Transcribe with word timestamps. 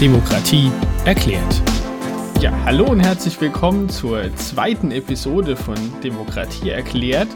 Demokratie 0.00 0.72
erklärt. 1.04 1.62
Ja, 2.40 2.50
hallo 2.64 2.86
und 2.86 3.00
herzlich 3.00 3.38
willkommen 3.38 3.90
zur 3.90 4.34
zweiten 4.36 4.92
Episode 4.92 5.56
von 5.56 5.76
Demokratie 6.02 6.70
erklärt, 6.70 7.28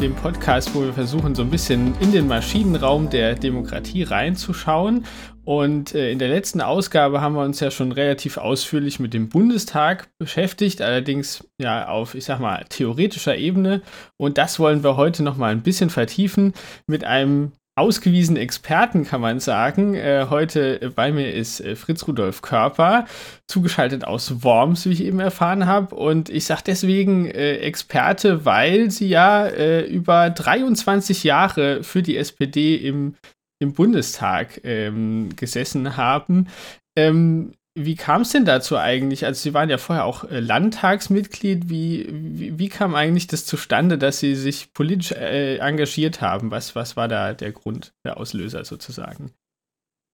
dem 0.00 0.16
Podcast, 0.16 0.74
wo 0.74 0.82
wir 0.82 0.92
versuchen, 0.92 1.36
so 1.36 1.42
ein 1.42 1.50
bisschen 1.50 1.94
in 2.00 2.10
den 2.10 2.26
Maschinenraum 2.26 3.08
der 3.08 3.36
Demokratie 3.36 4.02
reinzuschauen. 4.02 5.06
Und 5.44 5.94
äh, 5.94 6.10
in 6.10 6.18
der 6.18 6.26
letzten 6.26 6.60
Ausgabe 6.60 7.20
haben 7.20 7.36
wir 7.36 7.44
uns 7.44 7.60
ja 7.60 7.70
schon 7.70 7.92
relativ 7.92 8.36
ausführlich 8.36 8.98
mit 8.98 9.14
dem 9.14 9.28
Bundestag 9.28 10.08
beschäftigt, 10.18 10.82
allerdings 10.82 11.46
ja 11.56 11.86
auf, 11.86 12.16
ich 12.16 12.24
sag 12.24 12.40
mal, 12.40 12.64
theoretischer 12.68 13.36
Ebene. 13.36 13.80
Und 14.16 14.38
das 14.38 14.58
wollen 14.58 14.82
wir 14.82 14.96
heute 14.96 15.22
noch 15.22 15.36
mal 15.36 15.52
ein 15.52 15.62
bisschen 15.62 15.88
vertiefen 15.88 16.52
mit 16.88 17.04
einem 17.04 17.52
ausgewiesenen 17.78 18.42
Experten, 18.42 19.04
kann 19.04 19.20
man 19.20 19.40
sagen. 19.40 19.94
Äh, 19.94 20.26
heute 20.28 20.92
bei 20.94 21.12
mir 21.12 21.32
ist 21.32 21.60
äh, 21.60 21.76
Fritz 21.76 22.06
Rudolf 22.06 22.42
Körper, 22.42 23.06
zugeschaltet 23.46 24.04
aus 24.04 24.42
Worms, 24.42 24.86
wie 24.86 24.92
ich 24.92 25.04
eben 25.04 25.20
erfahren 25.20 25.66
habe. 25.66 25.94
Und 25.94 26.28
ich 26.28 26.44
sage 26.44 26.62
deswegen 26.66 27.26
äh, 27.26 27.56
Experte, 27.56 28.44
weil 28.44 28.90
sie 28.90 29.08
ja 29.08 29.46
äh, 29.46 29.86
über 29.86 30.30
23 30.30 31.24
Jahre 31.24 31.82
für 31.82 32.02
die 32.02 32.16
SPD 32.16 32.76
im, 32.76 33.14
im 33.60 33.72
Bundestag 33.72 34.60
ähm, 34.64 35.30
gesessen 35.36 35.96
haben. 35.96 36.48
Ähm, 36.96 37.52
wie 37.84 37.94
kam 37.94 38.22
es 38.22 38.30
denn 38.30 38.44
dazu 38.44 38.76
eigentlich? 38.76 39.24
Also 39.24 39.40
Sie 39.40 39.54
waren 39.54 39.70
ja 39.70 39.78
vorher 39.78 40.04
auch 40.04 40.24
äh, 40.24 40.40
Landtagsmitglied. 40.40 41.68
Wie, 41.68 42.08
wie, 42.10 42.58
wie, 42.58 42.68
kam 42.68 42.94
eigentlich 42.94 43.26
das 43.26 43.46
zustande, 43.46 43.98
dass 43.98 44.18
Sie 44.18 44.34
sich 44.34 44.72
politisch 44.72 45.12
äh, 45.12 45.58
engagiert 45.58 46.20
haben? 46.20 46.50
Was, 46.50 46.74
was 46.74 46.96
war 46.96 47.08
da 47.08 47.34
der 47.34 47.52
Grund, 47.52 47.94
der 48.04 48.16
Auslöser 48.16 48.64
sozusagen? 48.64 49.32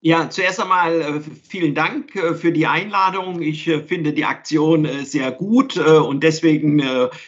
Ja, 0.06 0.28
zuerst 0.28 0.60
einmal 0.60 1.00
äh, 1.00 1.18
vielen 1.48 1.74
Dank 1.74 2.14
äh, 2.14 2.34
für 2.34 2.52
die 2.52 2.66
Einladung. 2.66 3.40
Ich 3.40 3.66
äh, 3.66 3.80
finde 3.80 4.12
die 4.12 4.26
Aktion 4.26 4.86
sehr 5.02 5.32
gut 5.32 5.78
und 5.78 6.22
deswegen 6.22 6.82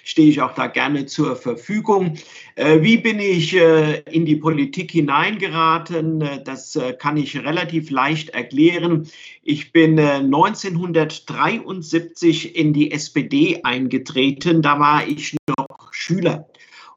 stehe 0.04 0.28
ich 0.28 0.42
auch 0.42 0.54
da 0.54 0.66
gerne 0.66 1.06
zur 1.06 1.36
Verfügung. 1.36 2.18
Wie 2.56 2.98
bin 2.98 3.18
ich 3.18 3.54
in 3.54 4.26
die 4.26 4.36
Politik 4.36 4.90
hineingeraten? 4.90 6.42
Das 6.44 6.78
kann 6.98 7.16
ich 7.16 7.38
relativ 7.38 7.88
leicht 7.90 8.28
erklären. 8.30 9.08
Ich 9.42 9.72
bin 9.72 9.98
1973 9.98 12.56
in 12.56 12.74
die 12.74 12.92
SPD 12.92 13.60
eingetreten. 13.62 14.62
Da 14.62 14.78
war 14.78 15.06
ich 15.06 15.36
noch 15.46 15.92
Schüler. 15.92 16.48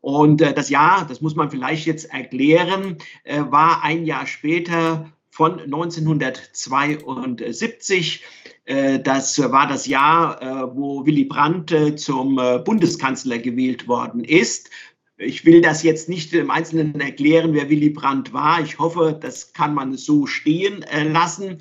Und 0.02 0.42
das 0.42 0.70
Jahr, 0.70 1.06
das 1.08 1.22
muss 1.22 1.36
man 1.36 1.52
vielleicht 1.52 1.86
jetzt 1.86 2.14
erklären, 2.14 2.98
war 3.26 3.84
ein 3.84 4.06
Jahr 4.06 4.28
später 4.28 5.12
von 5.30 5.60
1972. 5.60 8.24
Äh, 8.66 9.00
das 9.00 9.40
war 9.40 9.68
das 9.68 9.86
Jahr, 9.88 10.42
äh, 10.42 10.76
wo 10.76 11.06
Willy 11.06 11.26
Brandt 11.26 11.72
äh, 11.72 11.96
zum 11.96 12.42
Bundeskanzler 12.66 13.38
gewählt 13.40 13.88
worden 13.88 14.24
ist. 14.24 14.70
Ich 15.18 15.44
will 15.44 15.62
das 15.62 15.84
jetzt 15.84 16.08
nicht 16.08 16.34
im 16.34 16.50
Einzelnen 16.50 17.02
erklären, 17.02 17.54
wer 17.54 17.70
Willy 17.70 17.90
Brandt 17.90 18.32
war. 18.32 18.62
Ich 18.62 18.80
hoffe, 18.80 19.20
das 19.20 19.52
kann 19.52 19.74
man 19.74 19.98
so 19.98 20.26
stehen 20.28 20.86
lassen. 21.12 21.58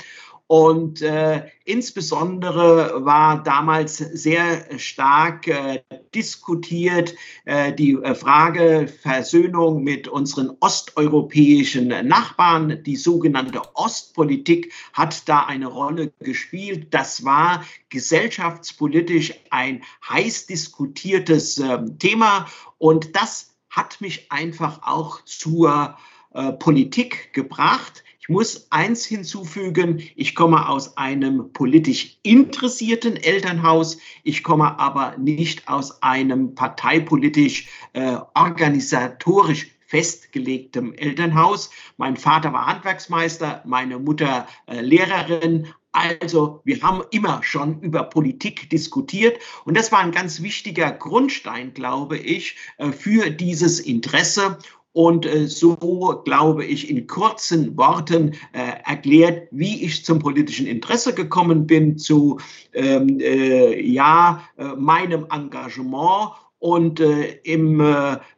Und 0.48 1.02
äh, 1.02 1.42
insbesondere 1.66 3.04
war 3.04 3.42
damals 3.42 3.98
sehr 3.98 4.78
stark 4.78 5.46
äh, 5.46 5.82
diskutiert 6.14 7.14
äh, 7.44 7.74
die 7.74 7.92
äh, 7.92 8.14
Frage 8.14 8.88
Versöhnung 8.88 9.84
mit 9.84 10.08
unseren 10.08 10.56
osteuropäischen 10.60 11.88
Nachbarn. 12.08 12.82
Die 12.82 12.96
sogenannte 12.96 13.60
Ostpolitik 13.74 14.72
hat 14.94 15.28
da 15.28 15.44
eine 15.44 15.66
Rolle 15.66 16.12
gespielt. 16.20 16.94
Das 16.94 17.26
war 17.26 17.62
gesellschaftspolitisch 17.90 19.34
ein 19.50 19.84
heiß 20.08 20.46
diskutiertes 20.46 21.58
ähm, 21.58 21.98
Thema. 21.98 22.46
Und 22.78 23.14
das 23.16 23.54
hat 23.68 24.00
mich 24.00 24.32
einfach 24.32 24.80
auch 24.82 25.22
zur 25.26 25.98
äh, 26.32 26.52
Politik 26.52 27.34
gebracht. 27.34 28.02
Ich 28.28 28.34
muss 28.34 28.66
eins 28.68 29.06
hinzufügen, 29.06 30.02
ich 30.14 30.34
komme 30.34 30.68
aus 30.68 30.98
einem 30.98 31.50
politisch 31.54 32.18
interessierten 32.24 33.16
Elternhaus, 33.16 33.96
ich 34.22 34.42
komme 34.42 34.78
aber 34.78 35.16
nicht 35.16 35.66
aus 35.66 36.02
einem 36.02 36.54
parteipolitisch 36.54 37.70
äh, 37.94 38.18
organisatorisch 38.34 39.70
festgelegtem 39.86 40.92
Elternhaus. 40.92 41.70
Mein 41.96 42.18
Vater 42.18 42.52
war 42.52 42.66
Handwerksmeister, 42.66 43.62
meine 43.64 43.98
Mutter 43.98 44.46
äh, 44.66 44.82
Lehrerin. 44.82 45.68
Also 45.92 46.60
wir 46.64 46.82
haben 46.82 47.02
immer 47.10 47.42
schon 47.42 47.80
über 47.80 48.02
Politik 48.02 48.68
diskutiert 48.68 49.38
und 49.64 49.74
das 49.74 49.90
war 49.90 50.00
ein 50.00 50.12
ganz 50.12 50.42
wichtiger 50.42 50.92
Grundstein, 50.92 51.72
glaube 51.72 52.18
ich, 52.18 52.56
äh, 52.76 52.92
für 52.92 53.30
dieses 53.30 53.80
Interesse. 53.80 54.58
Und 54.92 55.26
äh, 55.26 55.46
so, 55.46 55.76
glaube 56.24 56.64
ich, 56.64 56.90
in 56.90 57.06
kurzen 57.06 57.76
Worten 57.76 58.32
äh, 58.52 58.80
erklärt, 58.84 59.46
wie 59.50 59.84
ich 59.84 60.04
zum 60.04 60.18
politischen 60.18 60.66
Interesse 60.66 61.14
gekommen 61.14 61.66
bin, 61.66 61.98
zu 61.98 62.40
ähm, 62.72 63.20
äh, 63.20 63.80
ja, 63.80 64.42
äh, 64.56 64.74
meinem 64.76 65.26
Engagement. 65.30 66.32
Und 66.58 66.98
äh, 66.98 67.38
im 67.44 67.80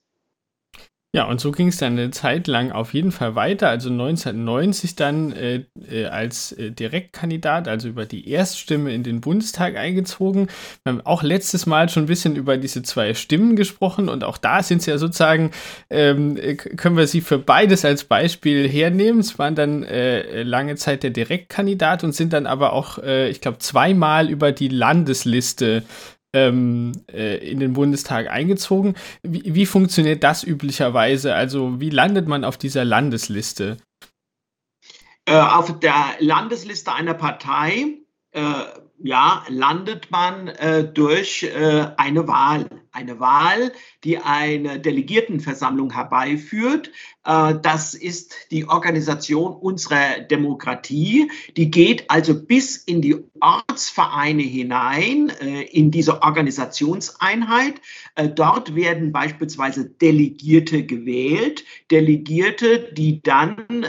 Ja, 1.14 1.24
und 1.24 1.40
so 1.40 1.52
ging 1.52 1.68
es 1.68 1.78
dann 1.78 1.94
eine 1.94 2.10
Zeit 2.10 2.46
lang 2.48 2.70
auf 2.70 2.92
jeden 2.92 3.12
Fall 3.12 3.34
weiter. 3.34 3.70
Also 3.70 3.88
1990 3.88 4.94
dann 4.94 5.32
äh, 5.32 5.64
äh, 5.90 6.04
als 6.04 6.52
äh, 6.52 6.70
Direktkandidat, 6.70 7.66
also 7.66 7.88
über 7.88 8.04
die 8.04 8.28
Erststimme 8.28 8.92
in 8.92 9.04
den 9.04 9.22
Bundestag 9.22 9.78
eingezogen. 9.78 10.48
Wir 10.84 10.92
haben 10.92 11.00
auch 11.06 11.22
letztes 11.22 11.64
Mal 11.64 11.88
schon 11.88 12.02
ein 12.02 12.08
bisschen 12.08 12.36
über 12.36 12.58
diese 12.58 12.82
zwei 12.82 13.14
Stimmen 13.14 13.56
gesprochen 13.56 14.10
und 14.10 14.22
auch 14.22 14.36
da 14.36 14.62
sind 14.62 14.80
es 14.80 14.86
ja 14.86 14.98
sozusagen, 14.98 15.52
ähm, 15.88 16.36
äh, 16.36 16.56
können 16.56 16.98
wir 16.98 17.06
sie 17.06 17.22
für 17.22 17.38
beides 17.38 17.86
als 17.86 18.04
Beispiel 18.04 18.68
hernehmen. 18.68 19.20
Es 19.20 19.38
waren 19.38 19.54
dann 19.54 19.86
lange 19.88 20.76
Zeit 20.76 21.02
der 21.02 21.10
Direktkandidat 21.10 22.04
und 22.04 22.12
sind 22.12 22.32
dann 22.32 22.46
aber 22.46 22.72
auch, 22.72 22.98
ich 22.98 23.40
glaube, 23.40 23.58
zweimal 23.58 24.28
über 24.28 24.52
die 24.52 24.68
Landesliste 24.68 25.84
ähm, 26.34 26.92
äh, 27.10 27.36
in 27.38 27.60
den 27.60 27.72
Bundestag 27.72 28.28
eingezogen. 28.28 28.94
Wie, 29.22 29.54
wie, 29.54 29.66
funktioniert 29.66 30.22
das 30.22 30.44
üblicherweise? 30.44 31.34
Also 31.34 31.80
wie 31.80 31.90
landet 31.90 32.28
man 32.28 32.44
auf 32.44 32.56
dieser 32.56 32.84
Landesliste? 32.84 33.78
Äh, 35.24 35.38
auf 35.38 35.78
der 35.80 35.94
Landesliste 36.20 36.92
einer 36.92 37.14
Partei, 37.14 37.98
äh, 38.32 38.42
ja, 39.00 39.44
landet 39.48 40.10
man 40.10 40.48
äh, 40.48 40.84
durch 40.84 41.44
äh, 41.44 41.86
eine 41.96 42.26
Wahl. 42.26 42.68
Eine 42.92 43.20
Wahl, 43.20 43.72
die 44.04 44.18
eine 44.18 44.80
Delegiertenversammlung 44.80 45.92
herbeiführt. 45.92 46.90
Äh, 47.28 47.54
das 47.62 47.94
ist 47.94 48.34
die 48.50 48.66
Organisation 48.66 49.52
unserer 49.52 50.20
Demokratie. 50.20 51.30
Die 51.56 51.70
geht 51.70 52.10
also 52.10 52.34
bis 52.42 52.76
in 52.76 53.02
die 53.02 53.16
Ortsvereine 53.40 54.42
hinein, 54.42 55.30
äh, 55.40 55.62
in 55.64 55.90
diese 55.90 56.22
Organisationseinheit. 56.22 57.80
Äh, 58.14 58.30
dort 58.30 58.74
werden 58.74 59.12
beispielsweise 59.12 59.84
Delegierte 59.84 60.84
gewählt. 60.84 61.64
Delegierte, 61.90 62.92
die 62.92 63.22
dann 63.22 63.86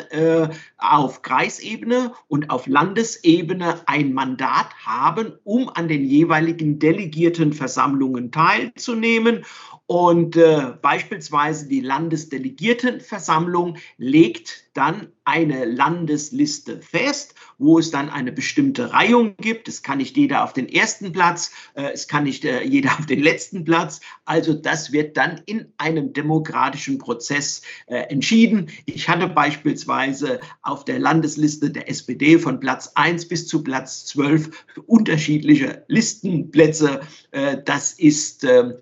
auf 0.77 1.21
Kreisebene 1.21 2.13
und 2.27 2.49
auf 2.49 2.67
Landesebene 2.67 3.81
ein 3.85 4.13
Mandat 4.13 4.73
haben, 4.85 5.33
um 5.43 5.69
an 5.69 5.87
den 5.87 6.03
jeweiligen 6.03 6.79
Delegiertenversammlungen 6.79 8.31
teilzunehmen 8.31 8.88
zu 8.89 8.95
nehmen 8.95 9.45
und 9.89 10.35
äh, 10.35 10.73
beispielsweise 10.83 11.67
die 11.67 11.79
Landesdelegiertenversammlung 11.79 13.77
legt 13.97 14.65
dann 14.75 15.07
eine 15.23 15.65
Landesliste 15.65 16.79
fest, 16.79 17.33
wo 17.57 17.79
es 17.79 17.89
dann 17.89 18.09
eine 18.09 18.31
bestimmte 18.31 18.93
Reihung 18.93 19.35
gibt. 19.37 19.67
Es 19.67 19.81
kann 19.81 19.97
nicht 19.97 20.15
jeder 20.15 20.43
auf 20.43 20.53
den 20.53 20.69
ersten 20.69 21.11
Platz, 21.11 21.51
äh, 21.73 21.91
es 21.91 22.07
kann 22.07 22.25
nicht 22.25 22.45
äh, 22.45 22.63
jeder 22.65 22.91
auf 22.99 23.07
den 23.07 23.19
letzten 23.19 23.65
Platz. 23.65 23.99
Also 24.25 24.53
das 24.53 24.91
wird 24.91 25.17
dann 25.17 25.41
in 25.47 25.73
einem 25.77 26.13
demokratischen 26.13 26.99
Prozess 26.99 27.63
äh, 27.87 27.97
entschieden. 28.11 28.69
Ich 28.85 29.09
hatte 29.09 29.27
beispielsweise 29.27 30.39
auf 30.61 30.85
der 30.85 30.99
Landesliste 30.99 31.71
der 31.71 31.89
SPD 31.89 32.37
von 32.37 32.59
Platz 32.59 32.91
1 32.93 33.27
bis 33.27 33.47
zu 33.47 33.63
Platz 33.63 34.05
12 34.05 34.65
unterschiedliche 34.85 35.83
Listenplätze. 35.87 37.01
Äh, 37.31 37.57
das 37.65 37.93
ist 37.93 38.43
ähm, 38.43 38.75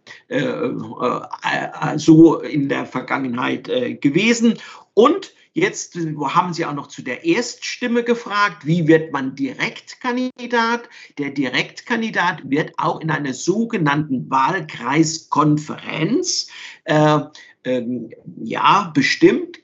äh, 1.02 1.22
äh, 1.44 1.98
so 1.98 2.40
in 2.40 2.70
der 2.70 2.86
Vergangenheit 2.86 3.66
gewesen. 4.02 4.60
Und 4.94 5.34
Jetzt 5.58 5.96
haben 5.96 6.54
Sie 6.54 6.66
auch 6.66 6.76
noch 6.76 6.86
zu 6.86 7.02
der 7.02 7.26
Erststimme 7.26 8.04
gefragt. 8.04 8.68
Wie 8.68 8.88
wird 8.88 9.12
man 9.12 9.34
Direktkandidat? 9.34 10.88
Der 11.18 11.32
Direktkandidat 11.32 12.48
wird 12.48 12.74
auch 12.78 13.02
in 13.02 13.10
einer 13.10 13.34
sogenannten 13.34 14.30
Wahlkreiskonferenz 14.30 16.50
äh, 16.84 17.22
ähm, 17.64 18.12
ja 18.44 18.92
bestimmt 18.94 19.58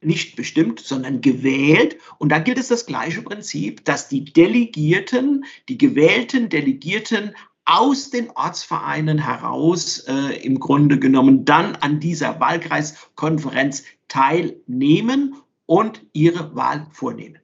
nicht 0.00 0.36
bestimmt, 0.36 0.78
sondern 0.78 1.20
gewählt. 1.20 1.96
Und 2.18 2.30
da 2.30 2.38
gilt 2.38 2.58
es 2.58 2.68
das 2.68 2.86
gleiche 2.86 3.22
Prinzip, 3.22 3.84
dass 3.84 4.08
die 4.08 4.24
Delegierten, 4.24 5.44
die 5.68 5.76
gewählten 5.76 6.48
Delegierten 6.48 7.34
aus 7.66 8.10
den 8.10 8.30
Ortsvereinen 8.30 9.18
heraus 9.18 9.98
äh, 10.06 10.36
im 10.42 10.60
Grunde 10.60 10.98
genommen 10.98 11.44
dann 11.44 11.76
an 11.76 12.00
dieser 12.00 12.40
Wahlkreiskonferenz 12.40 13.84
teilnehmen 14.08 15.34
und 15.66 16.06
ihre 16.12 16.54
Wahl 16.54 16.86
vornehmen. 16.92 17.40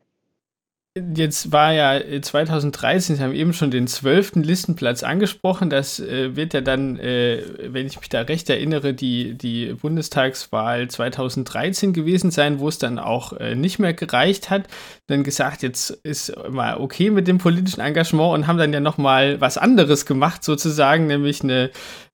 Jetzt 0.95 1.53
war 1.53 1.73
ja 1.73 1.99
2013, 2.21 3.17
Sie 3.17 3.23
haben 3.23 3.33
eben 3.33 3.55
schon 3.55 3.71
den 3.71 3.87
zwölften 3.87 4.43
Listenplatz 4.43 5.03
angesprochen. 5.03 5.71
Das 5.71 5.99
äh, 6.01 6.37
wird 6.37 6.53
ja 6.53 6.61
dann, 6.61 6.99
äh, 6.99 7.43
wenn 7.63 7.87
ich 7.87 7.99
mich 7.99 8.11
da 8.11 8.21
recht 8.21 8.51
erinnere, 8.51 8.93
die, 8.93 9.33
die 9.33 9.73
Bundestagswahl 9.73 10.89
2013 10.89 11.95
gewesen 11.95 12.31
sein, 12.31 12.59
wo 12.59 12.69
es 12.69 12.77
dann 12.77 12.99
auch 12.99 13.33
äh, 13.33 13.55
nicht 13.55 13.79
mehr 13.79 13.95
gereicht 13.95 14.51
hat. 14.51 14.69
Dann 15.07 15.25
gesagt, 15.25 15.63
jetzt 15.63 15.93
ist 16.03 16.35
mal 16.51 16.77
okay 16.77 17.09
mit 17.09 17.27
dem 17.27 17.39
politischen 17.39 17.81
Engagement 17.81 18.35
und 18.35 18.47
haben 18.47 18.59
dann 18.59 18.75
ja 18.75 18.81
nochmal 18.81 19.41
was 19.41 19.57
anderes 19.57 20.05
gemacht, 20.05 20.45
sozusagen, 20.45 21.07
nämlich 21.07 21.43
eine 21.43 21.71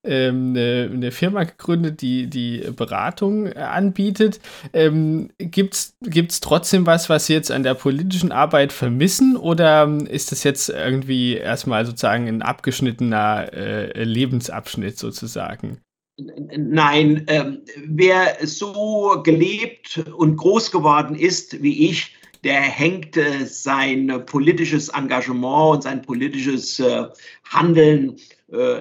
ähm, 0.09 0.51
eine, 0.51 0.91
eine, 0.93 1.13
Firma 1.13 1.45
gegründet, 1.45 2.01
die 2.01 2.27
die 2.27 2.65
Beratung 2.75 3.53
anbietet. 3.53 4.41
Ähm, 4.73 5.31
Gibt 5.39 5.75
es 5.75 6.41
trotzdem 6.41 6.87
was, 6.87 7.09
was 7.09 7.27
Sie 7.27 7.35
jetzt 7.35 7.51
an 7.51 7.63
der 7.63 7.75
politischen 7.75 8.33
Arbeit 8.33 8.73
vermissen 8.73 9.37
oder 9.37 9.85
ähm, 9.85 10.07
ist 10.07 10.33
das 10.33 10.45
jetzt 10.45 10.71
irgendwie 10.71 11.35
erstmal 11.35 11.85
sozusagen 11.87 12.27
ein 12.27 12.43
abgeschnittener 12.43 13.53
äh, 13.53 14.05
Lebensabschnitt 14.05 14.99
sozusagen? 14.99 15.79
Nein, 16.19 17.29
äh, 17.29 17.59
wer 17.87 18.39
so 18.43 19.23
gelebt 19.23 20.03
und 20.17 20.37
groß 20.37 20.73
geworden 20.73 21.15
ist 21.15 21.63
wie 21.63 21.91
ich, 21.91 22.17
der 22.45 22.61
hängt 22.61 23.17
äh, 23.17 23.47
sein 23.47 24.25
politisches 24.27 24.89
Engagement 24.89 25.77
und 25.77 25.83
sein 25.83 26.03
politisches 26.03 26.81
äh, 26.81 27.05
Handeln 27.45 28.17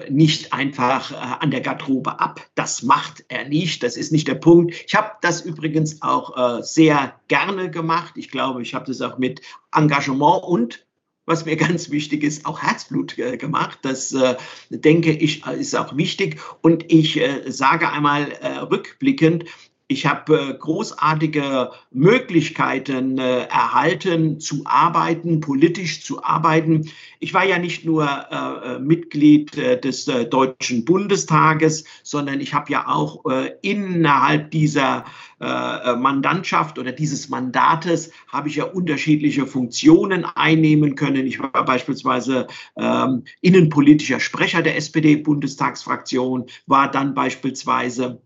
nicht 0.08 0.54
einfach 0.54 1.12
äh, 1.12 1.14
an 1.14 1.50
der 1.50 1.60
Garderobe 1.60 2.20
ab. 2.20 2.40
Das 2.54 2.82
macht 2.82 3.24
er 3.28 3.48
nicht. 3.48 3.82
Das 3.82 3.98
ist 3.98 4.12
nicht 4.12 4.26
der 4.26 4.36
Punkt. 4.36 4.74
Ich 4.86 4.94
habe 4.94 5.12
das 5.20 5.42
übrigens 5.42 6.00
auch 6.00 6.58
äh, 6.58 6.62
sehr 6.62 7.14
gerne 7.28 7.70
gemacht. 7.70 8.14
Ich 8.16 8.30
glaube, 8.30 8.62
ich 8.62 8.74
habe 8.74 8.86
das 8.86 9.02
auch 9.02 9.18
mit 9.18 9.42
Engagement 9.74 10.42
und 10.44 10.86
was 11.26 11.44
mir 11.44 11.56
ganz 11.68 11.90
wichtig 11.90 12.24
ist, 12.24 12.46
auch 12.46 12.62
Herzblut 12.62 13.18
äh, 13.18 13.36
gemacht. 13.36 13.80
Das 13.82 14.14
äh, 14.14 14.36
denke 14.70 15.12
ich 15.12 15.44
ist 15.46 15.76
auch 15.76 15.94
wichtig. 15.96 16.40
Und 16.62 16.90
ich 16.90 17.20
äh, 17.20 17.50
sage 17.50 17.90
einmal 17.90 18.32
rückblickend, 18.70 19.44
ich 19.90 20.04
habe 20.04 20.38
äh, 20.38 20.54
großartige 20.54 21.70
Möglichkeiten 21.90 23.18
äh, 23.18 23.44
erhalten, 23.46 24.38
zu 24.38 24.62
arbeiten, 24.66 25.40
politisch 25.40 26.04
zu 26.04 26.22
arbeiten. 26.22 26.90
Ich 27.20 27.32
war 27.32 27.44
ja 27.44 27.58
nicht 27.58 27.86
nur 27.86 28.06
äh, 28.06 28.78
Mitglied 28.78 29.56
des 29.56 30.04
Deutschen 30.04 30.84
Bundestages, 30.84 31.84
sondern 32.02 32.40
ich 32.40 32.52
habe 32.54 32.70
ja 32.70 32.86
auch 32.86 33.24
innerhalb 33.62 34.50
dieser 34.50 35.04
Mandantschaft 35.40 36.78
oder 36.78 36.92
dieses 36.92 37.28
Mandates 37.28 38.10
habe 38.28 38.48
ich 38.48 38.56
ja 38.56 38.64
unterschiedliche 38.64 39.46
Funktionen 39.46 40.24
einnehmen 40.24 40.94
können. 40.94 41.26
Ich 41.26 41.40
war 41.40 41.64
beispielsweise 41.64 42.46
ähm, 42.76 43.24
innenpolitischer 43.40 44.20
Sprecher 44.20 44.62
der 44.62 44.76
SPD-Bundestagsfraktion, 44.76 46.46
war 46.66 46.90
dann 46.90 47.14
beispielsweise 47.14 48.20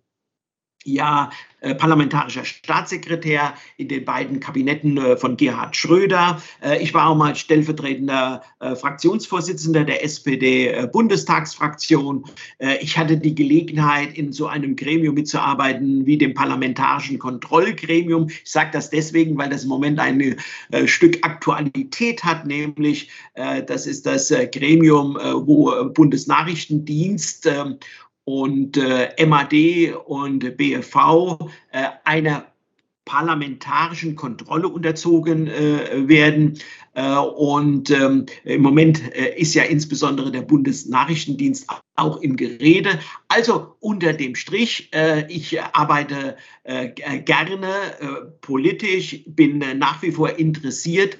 ja 0.84 1.30
äh, 1.62 1.74
parlamentarischer 1.76 2.44
Staatssekretär 2.44 3.54
in 3.76 3.86
den 3.86 4.04
beiden 4.04 4.40
Kabinetten 4.40 4.98
äh, 4.98 5.16
von 5.16 5.36
Gerhard 5.36 5.76
Schröder. 5.76 6.42
Äh, 6.60 6.82
ich 6.82 6.92
war 6.92 7.06
auch 7.08 7.16
mal 7.16 7.36
stellvertretender 7.36 8.42
äh, 8.58 8.74
Fraktionsvorsitzender 8.74 9.84
der 9.84 10.04
SPD-Bundestagsfraktion. 10.04 12.24
Äh, 12.58 12.78
ich 12.80 12.98
hatte 12.98 13.16
die 13.16 13.36
Gelegenheit, 13.36 14.18
in 14.18 14.32
so 14.32 14.48
einem 14.48 14.74
Gremium 14.74 15.14
mitzuarbeiten 15.14 16.04
wie 16.04 16.18
dem 16.18 16.34
Parlamentarischen 16.34 17.20
Kontrollgremium. 17.20 18.28
Ich 18.28 18.50
sage 18.50 18.70
das 18.72 18.90
deswegen, 18.90 19.38
weil 19.38 19.50
das 19.50 19.62
im 19.62 19.68
Moment 19.68 20.00
ein 20.00 20.20
äh, 20.20 20.36
Stück 20.88 21.18
Aktualität 21.22 22.24
hat, 22.24 22.44
nämlich 22.46 23.08
das 23.34 23.86
ist 23.86 24.06
das 24.06 24.32
Gremium, 24.52 25.14
wo 25.14 25.72
Bundesnachrichtendienst 25.92 27.46
ähm, 27.46 27.78
und 28.24 28.76
äh, 28.76 29.26
MAD 29.26 29.94
und 30.06 30.56
BFV 30.56 31.38
äh, 31.72 31.88
einer 32.04 32.46
parlamentarischen 33.04 34.14
Kontrolle 34.14 34.68
unterzogen 34.68 35.48
äh, 35.48 36.08
werden. 36.08 36.58
Äh, 36.94 37.16
und 37.16 37.90
ähm, 37.90 38.26
im 38.44 38.62
Moment 38.62 39.02
äh, 39.14 39.34
ist 39.36 39.54
ja 39.54 39.64
insbesondere 39.64 40.30
der 40.30 40.42
Bundesnachrichtendienst 40.42 41.66
auch 41.96 42.20
im 42.20 42.36
Gerede. 42.36 43.00
Also 43.28 43.74
unter 43.80 44.12
dem 44.12 44.36
Strich, 44.36 44.90
äh, 44.94 45.26
ich 45.28 45.60
arbeite 45.60 46.36
äh, 46.64 46.88
gerne 46.88 47.68
politisch, 48.40 49.24
bin 49.26 49.58
nach 49.78 50.00
wie 50.02 50.12
vor 50.12 50.38
interessiert 50.38 51.18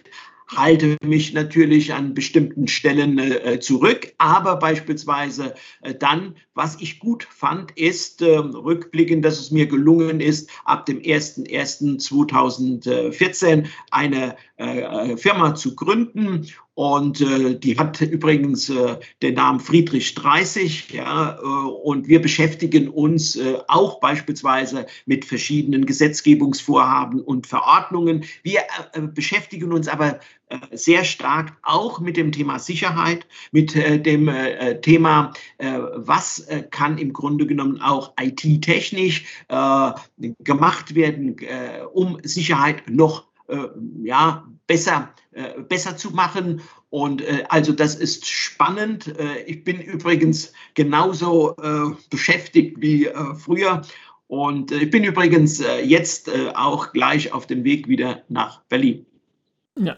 halte 0.56 0.96
mich 1.04 1.32
natürlich 1.32 1.94
an 1.94 2.14
bestimmten 2.14 2.66
Stellen 2.69 3.19
äh, 3.19 3.58
zurück, 3.60 4.12
aber 4.19 4.56
beispielsweise 4.56 5.54
äh, 5.82 5.94
dann, 5.94 6.34
was 6.54 6.78
ich 6.81 6.99
gut 6.99 7.25
fand, 7.25 7.70
ist 7.72 8.20
äh, 8.22 8.37
rückblickend, 8.37 9.25
dass 9.25 9.40
es 9.40 9.50
mir 9.50 9.66
gelungen 9.66 10.20
ist, 10.20 10.50
ab 10.64 10.87
dem 10.87 11.00
01.01.2014 11.00 13.66
eine 13.90 14.37
äh, 14.56 15.16
Firma 15.16 15.54
zu 15.54 15.75
gründen 15.75 16.46
und 16.74 17.20
äh, 17.20 17.58
die 17.58 17.78
hat 17.78 18.00
übrigens 18.00 18.70
äh, 18.70 18.96
den 19.20 19.34
Namen 19.34 19.60
Friedrich 19.60 20.14
30. 20.14 20.90
Ja, 20.90 21.38
äh, 21.38 21.44
und 21.44 22.08
wir 22.08 22.22
beschäftigen 22.22 22.88
uns 22.88 23.36
äh, 23.36 23.58
auch 23.69 24.00
beispielsweise 24.00 24.86
mit 25.04 25.26
verschiedenen 25.26 25.84
Gesetzgebungsvorhaben 25.84 27.20
und 27.20 27.46
Verordnungen. 27.46 28.24
Wir 28.42 28.60
äh, 28.94 29.00
äh 29.00 29.02
beschäftigen 29.02 29.73
uns 29.73 29.88
aber 29.88 30.20
sehr 30.70 31.04
stark 31.04 31.56
auch 31.62 31.99
mit 31.99 32.18
dem 32.18 32.30
Thema 32.30 32.58
Sicherheit, 32.58 33.26
mit 33.52 33.75
dem 33.75 34.30
Thema, 34.82 35.32
was 35.58 36.47
kann 36.70 36.99
im 36.99 37.14
Grunde 37.14 37.47
genommen 37.47 37.80
auch 37.80 38.12
IT-technisch 38.20 39.25
gemacht 40.40 40.94
werden, 40.94 41.37
um 41.94 42.18
Sicherheit 42.23 42.82
noch 42.90 43.31
ja, 44.02 44.47
besser, 44.66 45.14
äh, 45.32 45.61
besser 45.62 45.97
zu 45.97 46.11
machen. 46.11 46.62
Und 46.90 47.23
äh, 47.23 47.44
also 47.49 47.73
das 47.73 47.94
ist 47.94 48.26
spannend. 48.26 49.18
Äh, 49.18 49.42
ich 49.44 49.64
bin 49.64 49.80
übrigens 49.80 50.52
genauso 50.75 51.56
äh, 51.56 51.94
beschäftigt 52.11 52.80
wie 52.80 53.06
äh, 53.06 53.35
früher. 53.35 53.82
Und 54.28 54.73
ich 54.73 54.90
bin 54.90 55.04
übrigens 55.04 55.62
jetzt 55.85 56.30
auch 56.54 56.94
gleich 56.94 57.35
auf 57.35 57.47
dem 57.47 57.64
Weg 57.64 57.87
wieder 57.87 58.23
nach 58.30 58.62
Berlin. 58.62 59.04
Ja, 59.78 59.94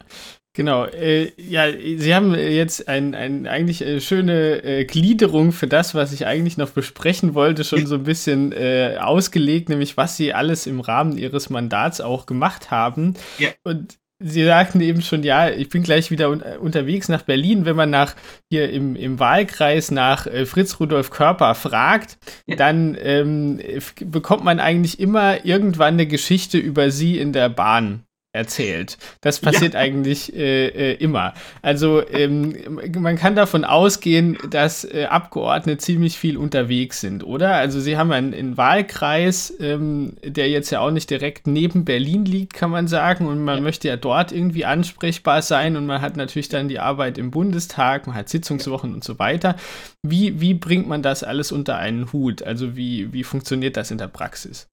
Genau, 0.56 0.84
äh, 0.84 1.32
ja, 1.37 1.66
Sie 1.73 2.14
haben 2.14 2.32
jetzt 2.32 2.87
ein, 2.87 3.16
ein 3.16 3.49
eigentlich 3.49 3.84
äh, 3.84 4.00
schöne 4.00 4.62
äh, 4.62 4.84
Gliederung 4.84 5.50
für 5.50 5.66
das, 5.66 5.96
was 5.96 6.12
ich 6.12 6.26
eigentlich 6.26 6.56
noch 6.56 6.70
besprechen 6.70 7.34
wollte, 7.34 7.64
schon 7.64 7.87
so 7.87 7.96
ein 7.96 8.04
bisschen 8.04 8.52
äh, 8.52 8.96
ausgelegt, 9.00 9.68
nämlich 9.68 9.96
was 9.96 10.16
Sie 10.16 10.32
alles 10.32 10.68
im 10.68 10.78
Rahmen 10.78 11.18
Ihres 11.18 11.50
Mandats 11.50 12.00
auch 12.00 12.26
gemacht 12.26 12.70
haben. 12.70 13.14
Ja. 13.38 13.49
Und 13.64 13.99
Sie 14.20 14.44
sagten 14.44 14.80
eben 14.80 15.02
schon, 15.02 15.25
ja, 15.25 15.50
ich 15.50 15.70
bin 15.70 15.82
gleich 15.82 16.12
wieder 16.12 16.30
un 16.30 16.40
unterwegs 16.40 17.08
nach 17.08 17.23
Berlin. 17.23 17.64
Wenn 17.64 17.75
man 17.75 17.90
nach 17.90 18.14
hier 18.49 18.70
im, 18.70 18.94
im 18.94 19.18
Wahlkreis 19.18 19.90
nach 19.90 20.28
äh, 20.28 20.46
Fritz 20.46 20.78
Rudolf 20.78 21.11
Körper 21.11 21.56
fragt, 21.56 22.16
ja. 22.46 22.54
dann 22.54 22.96
ähm, 23.00 23.61
bekommt 24.04 24.44
man 24.44 24.61
eigentlich 24.61 25.00
immer 25.00 25.44
irgendwann 25.44 25.94
eine 25.94 26.06
Geschichte 26.06 26.58
über 26.58 26.92
Sie 26.92 27.18
in 27.18 27.32
der 27.32 27.49
Bahn 27.49 28.04
erzählt. 28.34 28.98
Das 29.20 29.38
passiert 29.38 29.74
ja. 29.74 29.80
eigentlich 29.80 30.34
äh, 30.34 30.66
äh, 30.66 30.94
immer. 30.94 31.34
Also 31.62 32.06
ähm, 32.10 32.56
man 32.98 33.16
kann 33.16 33.36
davon 33.36 33.64
ausgehen, 33.64 34.36
dass 34.50 34.84
äh, 34.84 35.06
Abgeordnete 35.08 35.78
ziemlich 35.78 36.18
viel 36.18 36.36
unterwegs 36.36 37.00
sind, 37.00 37.24
oder? 37.24 37.54
Also 37.54 37.80
sie 37.80 37.96
haben 37.96 38.10
einen, 38.10 38.34
einen 38.34 38.56
Wahlkreis, 38.56 39.54
ähm, 39.60 40.14
der 40.24 40.50
jetzt 40.50 40.70
ja 40.70 40.80
auch 40.80 40.90
nicht 40.90 41.10
direkt 41.10 41.46
neben 41.46 41.84
Berlin 41.84 42.24
liegt, 42.24 42.54
kann 42.54 42.70
man 42.70 42.88
sagen, 42.88 43.26
und 43.26 43.42
man 43.42 43.58
ja. 43.58 43.62
möchte 43.62 43.86
ja 43.86 43.96
dort 43.96 44.32
irgendwie 44.32 44.64
ansprechbar 44.64 45.40
sein 45.40 45.76
und 45.76 45.86
man 45.86 46.00
hat 46.00 46.16
natürlich 46.16 46.48
dann 46.48 46.68
die 46.68 46.80
Arbeit 46.80 47.18
im 47.18 47.30
Bundestag, 47.30 48.08
man 48.08 48.16
hat 48.16 48.28
Sitzungswochen 48.28 48.94
und 48.94 49.04
so 49.04 49.20
weiter. 49.20 49.54
Wie, 50.02 50.40
wie 50.40 50.54
bringt 50.54 50.88
man 50.88 51.02
das 51.02 51.22
alles 51.22 51.52
unter 51.52 51.76
einen 51.76 52.12
Hut? 52.12 52.42
Also 52.42 52.76
wie, 52.76 53.12
wie 53.12 53.22
funktioniert 53.22 53.76
das 53.76 53.92
in 53.92 53.98
der 53.98 54.08
Praxis? 54.08 54.66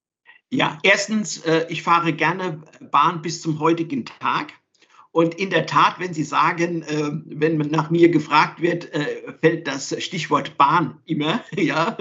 Ja, 0.54 0.78
erstens, 0.84 1.38
äh, 1.46 1.66
ich 1.70 1.82
fahre 1.82 2.12
gerne 2.12 2.62
Bahn 2.92 3.22
bis 3.22 3.42
zum 3.42 3.60
heutigen 3.60 4.04
Tag. 4.04 4.52
Und 5.14 5.36
in 5.36 5.50
der 5.50 5.66
Tat, 5.66 6.00
wenn 6.00 6.14
Sie 6.14 6.26
sagen, 6.26 6.84
äh, 6.84 7.12
wenn 7.26 7.58
nach 7.58 7.90
mir 7.90 8.10
gefragt 8.10 8.62
wird, 8.62 8.94
äh, 8.94 9.34
fällt 9.42 9.66
das 9.68 9.96
Stichwort 10.04 10.58
Bahn 10.58 11.00
immer. 11.06 11.44
Ja, 11.56 11.98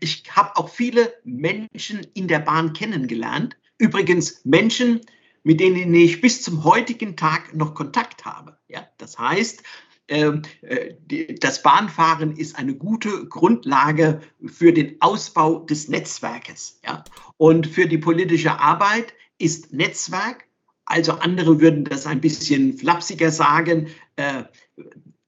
ich 0.00 0.24
habe 0.34 0.56
auch 0.56 0.68
viele 0.68 1.14
Menschen 1.24 2.04
in 2.14 2.26
der 2.26 2.40
Bahn 2.40 2.72
kennengelernt. 2.72 3.56
Übrigens 3.78 4.44
Menschen, 4.44 5.00
mit 5.44 5.60
denen 5.60 5.94
ich 5.94 6.20
bis 6.20 6.42
zum 6.42 6.64
heutigen 6.64 7.16
Tag 7.16 7.54
noch 7.54 7.74
Kontakt 7.74 8.24
habe. 8.24 8.58
Ja, 8.68 8.84
das 8.98 9.16
heißt, 9.16 9.62
das 10.08 11.62
Bahnfahren 11.62 12.36
ist 12.36 12.56
eine 12.56 12.74
gute 12.74 13.26
Grundlage 13.26 14.20
für 14.46 14.72
den 14.72 15.00
Ausbau 15.00 15.60
des 15.60 15.88
Netzwerkes. 15.88 16.80
Ja? 16.84 17.04
Und 17.36 17.66
für 17.66 17.86
die 17.86 17.98
politische 17.98 18.60
Arbeit 18.60 19.14
ist 19.38 19.72
Netzwerk 19.72 20.46
also 20.86 21.12
andere 21.12 21.60
würden 21.60 21.84
das 21.84 22.06
ein 22.06 22.20
bisschen 22.20 22.78
flapsiger 22.78 23.30
sagen, 23.30 23.88
äh, 24.14 24.44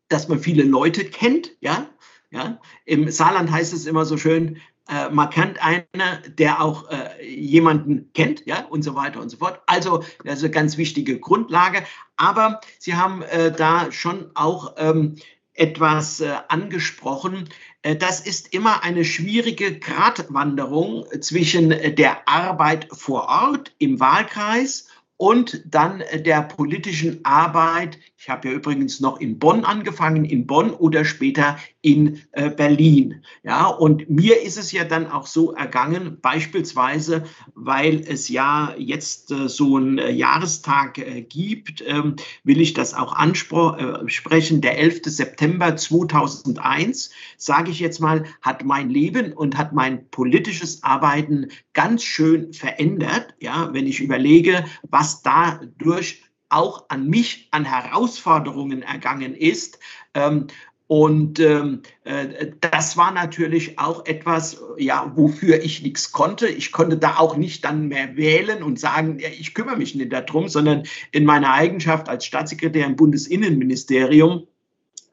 dass 0.09 0.29
man 0.29 0.39
viele 0.39 0.63
Leute 0.63 1.05
kennt. 1.05 1.51
Ja? 1.61 1.91
Ja? 2.31 2.61
Im 2.85 3.11
Saarland 3.11 3.51
heißt 3.51 3.75
es 3.75 3.87
immer 3.87 4.05
so 4.05 4.17
schön, 4.17 4.59
äh, 4.89 5.11
man 5.11 5.31
kennt 5.31 5.63
einer, 5.63 6.19
der 6.27 6.63
auch 6.63 6.91
äh, 6.91 7.25
jemanden 7.25 8.11
kennt, 8.15 8.47
ja, 8.47 8.65
und 8.67 8.83
so 8.83 8.95
weiter 8.95 9.21
und 9.21 9.29
so 9.29 9.37
fort. 9.37 9.61
Also, 9.67 10.03
das 10.25 10.39
ist 10.39 10.45
eine 10.45 10.51
ganz 10.51 10.77
wichtige 10.79 11.19
Grundlage. 11.19 11.83
Aber 12.17 12.61
Sie 12.79 12.95
haben 12.95 13.23
äh, 13.23 13.53
da 13.53 13.93
schon 13.93 14.31
auch 14.35 14.75
ähm, 14.79 15.17
etwas 15.55 16.21
äh, 16.21 16.33
angesprochen. 16.49 17.49
Äh, 17.83 17.97
das 17.97 18.21
ist 18.21 18.55
immer 18.55 18.83
eine 18.83 19.05
schwierige 19.05 19.79
Gratwanderung 19.79 21.05
zwischen 21.21 21.69
der 21.69 22.29
Arbeit 22.29 22.89
vor 22.91 23.29
Ort 23.29 23.73
im 23.79 24.01
Wahlkreis 24.01 24.89
und 25.19 25.63
dann 25.67 26.01
äh, 26.01 26.23
der 26.23 26.43
politischen 26.43 27.25
Arbeit. 27.25 27.99
Ich 28.17 28.31
habe 28.31 28.49
ja 28.49 28.55
übrigens 28.55 29.01
noch 29.01 29.21
in 29.21 29.39
Bonn 29.39 29.65
angefangen, 29.65 30.25
in 30.25 30.47
Bonn 30.47 30.71
oder 30.71 31.05
später 31.05 31.59
in 31.83 32.21
äh, 32.33 32.51
Berlin. 32.51 33.23
Ja, 33.43 33.67
und 33.67 34.09
mir 34.09 34.43
ist 34.43 34.59
es 34.59 34.73
ja 34.73 34.85
dann 34.85 35.07
auch 35.07 35.27
so 35.27 35.53
ergangen, 35.53 36.19
beispielsweise, 36.21 37.25
weil 37.55 38.05
es 38.07 38.29
ja 38.29 38.75
jetzt 38.79 39.31
äh, 39.31 39.49
so 39.49 39.77
einen 39.77 39.99
äh, 39.99 40.11
Jahrestag 40.11 40.99
äh, 40.99 41.23
gibt, 41.23 41.83
ähm, 41.87 42.17
will 42.45 42.61
ich 42.61 42.75
das 42.75 42.95
auch 42.95 43.13
ansprechen. 43.13 44.59
Äh, 44.59 44.61
der 44.61 44.79
11. 44.79 45.01
September 45.05 45.77
2001, 45.77 47.11
sage 47.37 47.71
ich 47.71 47.81
jetzt 47.81 48.01
mal, 48.01 48.25
hat 48.43 48.65
mein 48.65 48.89
Leben 48.91 49.33
und 49.33 49.57
hat 49.57 49.73
mein 49.73 50.09
politisches 50.11 50.83
Arbeiten 50.83 51.49
ganz 51.73 52.03
schön 52.05 52.53
verändert. 52.53 53.35
Ja, 53.41 53.71
wenn 53.73 53.87
ich 53.87 54.01
überlege, 54.01 54.65
was 54.83 55.08
dadurch 55.23 56.23
auch 56.49 56.87
an 56.89 57.09
mich 57.09 57.49
an 57.51 57.65
Herausforderungen 57.65 58.83
ergangen 58.83 59.35
ist. 59.35 59.79
Ähm, 60.15 60.47
und 60.87 61.39
ähm, 61.39 61.83
äh, 62.05 62.53
das 62.63 62.97
war 62.97 63.13
natürlich 63.13 63.79
auch 63.79 64.07
etwas, 64.07 64.63
ja, 64.79 65.13
wofür 65.15 65.63
ich 65.63 65.83
nichts 65.83 66.13
konnte. 66.13 66.49
Ich 66.49 66.73
konnte 66.73 66.97
da 66.97 67.19
auch 67.19 67.37
nicht 67.37 67.63
dann 67.67 67.89
mehr 67.89 68.17
wählen 68.17 68.63
und 68.63 68.81
sagen, 68.81 69.19
ich 69.21 69.53
kümmere 69.53 69.77
mich 69.77 69.95
nicht 69.95 70.13
darum, 70.13 70.49
sondern 70.49 70.85
in 71.13 71.27
meiner 71.27 71.53
Eigenschaft 71.53 72.09
als 72.09 72.25
Staatssekretär 72.25 72.87
im 72.87 72.97
Bundesinnenministerium 72.97 74.47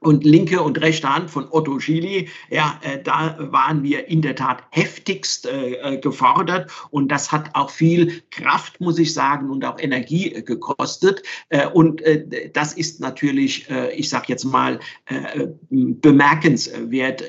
und 0.05 0.23
linke 0.23 0.61
und 0.61 0.79
rechte 0.81 1.13
Hand 1.13 1.29
von 1.31 1.47
Otto 1.49 1.79
Schily, 1.79 2.29
ja, 2.49 2.79
äh, 2.81 3.01
da 3.01 3.35
waren 3.39 3.83
wir 3.83 4.07
in 4.07 4.21
der 4.21 4.35
Tat 4.35 4.63
heftigst 4.69 5.45
äh, 5.47 5.73
äh, 5.73 5.97
gefordert 5.97 6.71
und 6.91 7.09
das 7.09 7.31
hat 7.31 7.49
auch 7.53 7.69
viel 7.69 8.21
Kraft, 8.31 8.79
muss 8.79 8.99
ich 8.99 9.13
sagen, 9.13 9.49
und 9.49 9.65
auch 9.65 9.79
Energie 9.79 10.31
äh, 10.31 10.41
gekostet. 10.43 11.23
Äh, 11.49 11.67
und 11.67 12.01
äh, 12.01 12.49
das 12.51 12.73
ist 12.73 12.99
natürlich, 12.99 13.67
ich 13.95 14.09
sage 14.09 14.25
jetzt 14.27 14.43
mal, 14.43 14.79
bemerkenswert 15.69 17.23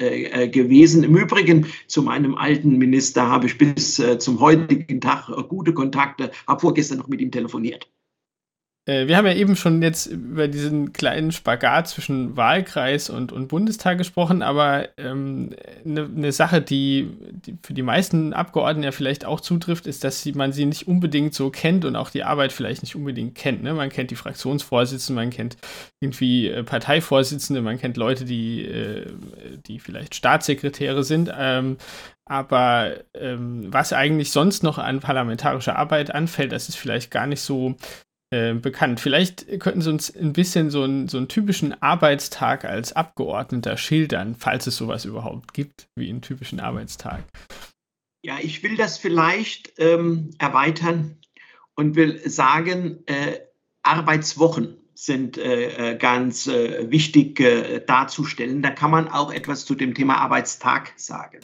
gewesen. 0.53 1.05
Im 1.05 1.17
Übrigen 1.17 1.67
zu 1.87 2.03
meinem 2.03 2.35
alten 2.35 2.77
Minister 2.79 3.29
habe 3.29 3.47
ich 3.47 3.59
bis 3.59 4.03
zum 4.19 4.41
heutigen 4.41 5.01
Tag 5.01 5.29
gute 5.49 5.73
Kontakte, 5.73 6.31
habe 6.47 6.61
vorgestern 6.61 6.99
noch 6.99 7.09
mit 7.09 7.21
ihm 7.21 7.31
telefoniert. 7.31 7.89
Äh, 8.87 9.09
wir 9.09 9.17
haben 9.17 9.27
ja 9.27 9.35
eben 9.35 9.57
schon 9.57 9.83
jetzt 9.83 10.07
über 10.07 10.49
diesen 10.49 10.93
kleinen 10.93 11.33
Spagat 11.33 11.89
zwischen 11.89 12.37
Wahlkreis 12.37 13.11
und, 13.11 13.33
und 13.33 13.49
Bundestag 13.49 13.99
gesprochen, 13.99 14.43
aber 14.43 14.89
ähm, 14.97 15.51
eine, 15.85 16.09
ne 16.09 16.33
Sache, 16.33 16.63
die, 16.63 17.11
die, 17.45 17.59
für 17.63 17.75
die 17.75 17.83
meisten 17.83 18.33
Abgeordneten 18.33 18.85
ja 18.85 18.93
vielleicht 18.93 19.25
auch 19.25 19.41
zutrifft, 19.41 19.87
ist, 19.87 20.05
dass 20.05 20.23
sie, 20.23 20.33
man 20.33 20.53
sie 20.53 20.67
nicht 20.67 20.87
unbedingt 20.87 21.35
so 21.35 21.51
kennt 21.51 21.85
und 21.85 21.97
auch 21.97 22.11
die 22.11 22.23
Arbeit 22.23 22.53
vielleicht 22.53 22.83
nicht 22.83 22.95
unbedingt 22.95 23.35
kennt. 23.35 23.63
Ne? 23.63 23.75
Man 23.75 23.91
kennt 23.91 24.13
die 24.13 24.17
Fraktionsvorsitzenden, 24.17 25.25
man 25.25 25.31
kennt 25.31 25.57
irgendwie 26.01 26.49
äh, 26.49 26.63
Parteivorsitzende, 26.63 27.63
man 27.63 27.79
kennt 27.79 27.97
Leute, 27.97 28.25
die, 28.25 28.65
äh, 28.65 29.07
die 29.67 29.81
vielleicht 29.81 30.15
Staatssekretäre 30.15 31.03
sind. 31.03 31.33
Ähm, 31.37 31.77
aber 32.29 32.95
ähm, 33.15 33.73
was 33.73 33.93
eigentlich 33.93 34.33
sonst 34.33 34.65
noch 34.65 34.79
an 34.79 34.99
parlamentarischer 34.99 35.77
Arbeit 35.77 36.13
anfällt, 36.13 36.51
das 36.51 36.69
ist 36.69 36.77
vielleicht 36.77 37.13
gar 37.13 37.29
nicht 37.29 37.41
so 37.41 37.77
äh, 38.31 38.55
bekannt. 38.55 38.99
Vielleicht 39.01 39.61
könnten 39.61 39.83
Sie 39.83 39.91
uns 39.91 40.15
ein 40.15 40.33
bisschen 40.33 40.71
so, 40.71 40.85
ein, 40.85 41.07
so 41.09 41.17
einen 41.17 41.29
typischen 41.29 41.81
Arbeitstag 41.81 42.65
als 42.65 42.93
Abgeordneter 42.93 43.77
schildern, 43.77 44.35
falls 44.35 44.67
es 44.67 44.77
sowas 44.77 45.05
überhaupt 45.05 45.55
gibt, 45.55 45.89
wie 45.95 46.09
einen 46.09 46.23
typischen 46.23 46.59
Arbeitstag. 46.59 47.23
Ja, 48.23 48.39
ich 48.41 48.65
will 48.65 48.77
das 48.77 48.99
vielleicht 48.99 49.75
ähm, 49.79 50.31
erweitern 50.39 51.19
und 51.77 51.95
will 51.95 52.29
sagen, 52.29 53.05
äh, 53.07 53.39
Arbeitswochen 53.85 54.77
sind 54.95 55.39
äh, 55.39 55.93
äh 55.93 55.97
ganz 55.97 56.49
äh, 56.49 56.91
wichtig 56.91 57.39
äh, 57.39 57.81
darzustellen. 57.87 58.63
Da 58.63 58.71
kann 58.71 58.91
man 58.91 59.07
auch 59.09 59.33
etwas 59.33 59.65
zu 59.67 59.77
dem 59.77 59.95
Thema 59.95 60.17
Arbeitstag 60.17 60.93
sagen. 60.97 61.41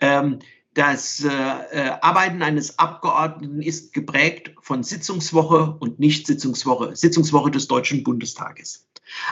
Ähm, 0.00 0.38
das 0.74 1.24
äh, 1.24 1.28
äh, 1.28 1.90
Arbeiten 2.02 2.42
eines 2.42 2.78
Abgeordneten 2.78 3.62
ist 3.62 3.92
geprägt 3.92 4.52
von 4.60 4.82
Sitzungswoche 4.82 5.76
und 5.80 5.98
Nicht-Sitzungswoche, 5.98 6.94
Sitzungswoche 6.94 7.50
des 7.50 7.66
Deutschen 7.68 8.04
Bundestages. 8.04 8.86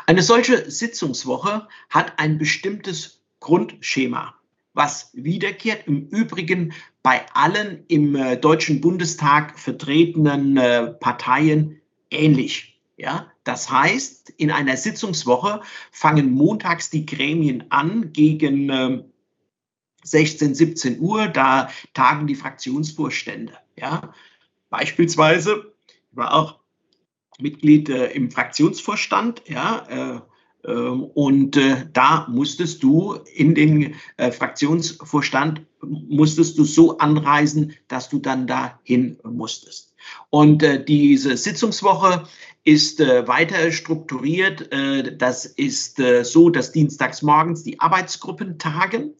Eine 0.07 0.23
solche 0.23 0.71
Sitzungswoche 0.71 1.69
hat 1.91 2.19
ein 2.19 2.39
bestimmtes 2.39 3.21
Grundschema, 3.41 4.35
was 4.73 5.11
wiederkehrt 5.13 5.87
im 5.87 6.09
Übrigen 6.09 6.73
bei 7.03 7.25
allen 7.35 7.85
im 7.89 8.17
äh, 8.17 8.37
Deutschen 8.37 8.81
Bundestag 8.81 9.59
vertretenen 9.59 10.57
äh, 10.57 10.89
Parteien 10.89 11.81
ähnlich. 12.11 12.81
Ja, 12.97 13.31
das 13.45 13.71
heißt, 13.71 14.31
in 14.39 14.51
einer 14.51 14.77
Sitzungswoche 14.77 15.61
fangen 15.93 16.33
montags 16.33 16.89
die 16.89 17.05
Gremien 17.05 17.71
an 17.71 18.13
gegen 18.13 18.71
ähm, 18.71 19.05
16, 20.07 20.55
17 20.55 21.01
Uhr, 21.01 21.29
da 21.29 21.71
tagen 21.95 22.27
die 22.27 22.35
Fraktionsvorstände. 22.35 23.55
Ja. 23.77 24.15
Beispielsweise 24.71 25.73
war 26.13 26.35
auch 26.35 26.61
Mitglied 27.39 27.89
äh, 27.89 28.07
im 28.13 28.31
Fraktionsvorstand, 28.31 29.43
ja, 29.47 29.87
äh, 29.89 30.21
äh, 30.67 30.73
und 30.73 31.57
äh, 31.57 31.87
da 31.93 32.27
musstest 32.29 32.83
du 32.83 33.15
in 33.35 33.55
den 33.55 33.95
äh, 34.17 34.31
Fraktionsvorstand, 34.31 35.63
musstest 35.81 36.59
du 36.59 36.65
so 36.65 36.99
anreisen, 36.99 37.75
dass 37.89 38.09
du 38.09 38.19
dann 38.19 38.47
dahin 38.47 39.19
musstest. 39.23 39.95
Und 40.31 40.63
äh, 40.63 40.85
diese 40.85 41.37
Sitzungswoche 41.37 42.25
ist 42.65 42.99
weiter 42.99 43.71
strukturiert. 43.71 44.71
das 45.19 45.47
ist 45.47 46.03
so, 46.23 46.51
dass 46.51 46.73
dienstags 46.73 47.23
morgens 47.23 47.63
die 47.63 47.79
Arbeitsgruppen 47.79 48.59
tagen 48.59 49.15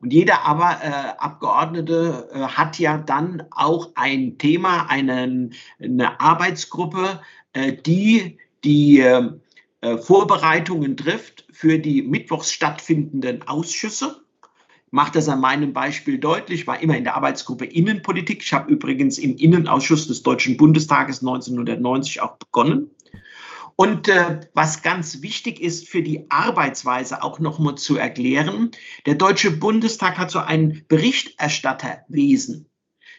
und 0.00 0.12
jeder 0.12 0.44
aber 0.44 0.78
äh, 0.82 1.18
Abgeordnete 1.18 2.28
äh, 2.32 2.38
hat 2.40 2.78
ja 2.78 2.98
dann 2.98 3.44
auch 3.50 3.90
ein 3.94 4.38
Thema, 4.38 4.90
einen, 4.90 5.54
eine 5.80 6.20
Arbeitsgruppe, 6.20 7.20
äh, 7.52 7.72
die 7.72 8.38
die 8.64 8.98
ähm, 8.98 9.40
äh, 9.80 9.96
Vorbereitungen 9.96 10.96
trifft 10.96 11.46
für 11.52 11.78
die 11.78 12.02
mittwochs 12.02 12.52
stattfindenden 12.52 13.46
Ausschüsse. 13.46 14.20
Macht 14.90 15.16
das 15.16 15.28
an 15.28 15.40
meinem 15.40 15.72
Beispiel 15.72 16.18
deutlich, 16.18 16.66
war 16.66 16.80
immer 16.80 16.96
in 16.96 17.04
der 17.04 17.16
Arbeitsgruppe 17.16 17.64
Innenpolitik. 17.64 18.42
Ich 18.42 18.52
habe 18.52 18.70
übrigens 18.70 19.18
im 19.18 19.36
Innenausschuss 19.36 20.08
des 20.08 20.22
Deutschen 20.22 20.56
Bundestages 20.56 21.20
1990 21.20 22.20
auch 22.22 22.36
begonnen. 22.36 22.90
Und 23.76 24.08
äh, 24.08 24.40
was 24.54 24.82
ganz 24.82 25.20
wichtig 25.20 25.60
ist 25.60 25.86
für 25.86 26.02
die 26.02 26.30
Arbeitsweise 26.30 27.22
auch 27.22 27.38
nochmal 27.38 27.76
zu 27.76 27.96
erklären, 27.96 28.70
der 29.04 29.16
Deutsche 29.16 29.50
Bundestag 29.50 30.16
hat 30.16 30.30
so 30.30 30.38
ein 30.38 30.84
Berichterstatterwesen. 30.88 32.70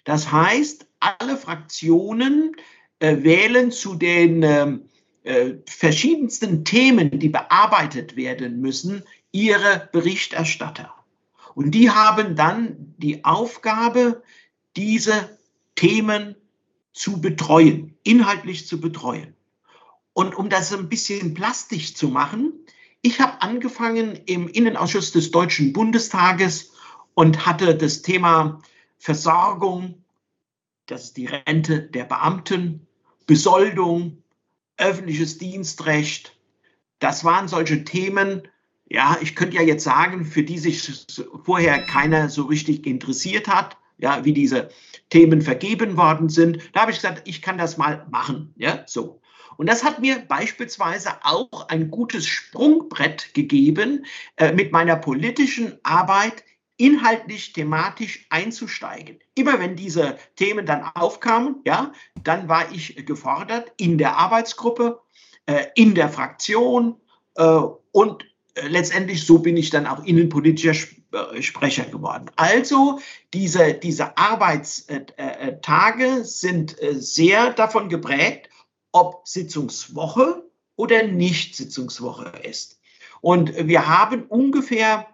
Das 0.03 0.31
heißt, 0.31 0.87
alle 0.99 1.37
Fraktionen 1.37 2.55
äh, 2.99 3.17
wählen 3.21 3.71
zu 3.71 3.93
den 3.93 4.41
ähm, 4.41 4.89
äh, 5.23 5.55
verschiedensten 5.67 6.65
Themen, 6.65 7.19
die 7.19 7.29
bearbeitet 7.29 8.15
werden 8.15 8.59
müssen, 8.59 9.03
ihre 9.31 9.89
Berichterstatter. 9.91 10.91
Und 11.53 11.71
die 11.71 11.91
haben 11.91 12.35
dann 12.35 12.95
die 12.97 13.23
Aufgabe, 13.25 14.23
diese 14.75 15.37
Themen 15.75 16.35
zu 16.93 17.21
betreuen, 17.21 17.95
inhaltlich 18.03 18.65
zu 18.65 18.81
betreuen. 18.81 19.36
Und 20.17 20.33
um 20.33 20.49
das 20.49 20.73
ein 20.73 20.89
bisschen 20.89 21.35
plastisch 21.35 21.93
zu 21.93 22.07
machen, 22.07 22.51
ich 23.03 23.21
habe 23.21 23.39
angefangen 23.43 24.19
im 24.25 24.47
Innenausschuss 24.47 25.11
des 25.11 25.29
Deutschen 25.29 25.73
Bundestages 25.73 26.71
und 27.13 27.45
hatte 27.45 27.75
das 27.75 28.01
Thema 28.01 28.59
Versorgung, 28.97 30.03
das 30.87 31.03
ist 31.03 31.17
die 31.17 31.27
Rente 31.27 31.83
der 31.83 32.05
Beamten, 32.05 32.87
Besoldung, 33.27 34.23
öffentliches 34.77 35.37
Dienstrecht. 35.37 36.35
Das 36.97 37.23
waren 37.23 37.47
solche 37.47 37.83
Themen, 37.83 38.47
ja, 38.89 39.19
ich 39.21 39.35
könnte 39.35 39.57
ja 39.57 39.61
jetzt 39.61 39.83
sagen, 39.83 40.25
für 40.25 40.41
die 40.41 40.57
sich 40.57 41.05
vorher 41.43 41.85
keiner 41.85 42.29
so 42.29 42.45
richtig 42.45 42.87
interessiert 42.87 43.47
hat, 43.47 43.77
ja, 43.99 44.25
wie 44.25 44.33
diese 44.33 44.69
Themen 45.11 45.43
vergeben 45.43 45.95
worden 45.95 46.29
sind. 46.29 46.57
Da 46.73 46.81
habe 46.81 46.91
ich 46.91 46.97
gesagt, 46.97 47.27
ich 47.27 47.43
kann 47.43 47.59
das 47.59 47.77
mal 47.77 48.07
machen, 48.09 48.55
ja, 48.57 48.83
so. 48.87 49.21
Und 49.57 49.67
das 49.67 49.83
hat 49.83 49.99
mir 49.99 50.19
beispielsweise 50.19 51.09
auch 51.23 51.67
ein 51.67 51.91
gutes 51.91 52.27
Sprungbrett 52.27 53.33
gegeben, 53.33 54.05
äh, 54.37 54.53
mit 54.53 54.71
meiner 54.71 54.95
politischen 54.95 55.77
Arbeit 55.83 56.43
inhaltlich, 56.77 57.53
thematisch 57.53 58.27
einzusteigen. 58.29 59.19
Immer 59.33 59.59
wenn 59.59 59.75
diese 59.75 60.17
Themen 60.35 60.67
dann 60.67 60.83
aufkamen, 60.83 61.57
ja, 61.65 61.91
dann 62.23 62.47
war 62.47 62.71
ich 62.71 63.03
gefordert 63.05 63.73
in 63.77 63.97
der 63.97 64.15
Arbeitsgruppe, 64.15 65.01
äh, 65.47 65.65
in 65.75 65.95
der 65.95 66.09
Fraktion 66.09 67.01
äh, 67.35 67.59
und 67.91 68.25
letztendlich 68.61 69.25
so 69.25 69.39
bin 69.39 69.57
ich 69.57 69.69
dann 69.69 69.85
auch 69.85 70.03
innenpolitischer 70.03 70.73
Sprecher 71.39 71.85
geworden. 71.85 72.31
Also 72.37 72.99
diese, 73.31 73.75
diese 73.75 74.17
Arbeitstage 74.17 76.25
sind 76.25 76.75
sehr 76.79 77.53
davon 77.53 77.87
geprägt, 77.87 78.49
ob 78.91 79.27
Sitzungswoche 79.27 80.43
oder 80.75 81.03
nicht 81.03 81.55
Sitzungswoche 81.55 82.29
ist. 82.43 82.79
Und 83.21 83.67
wir 83.67 83.87
haben 83.87 84.23
ungefähr 84.23 85.07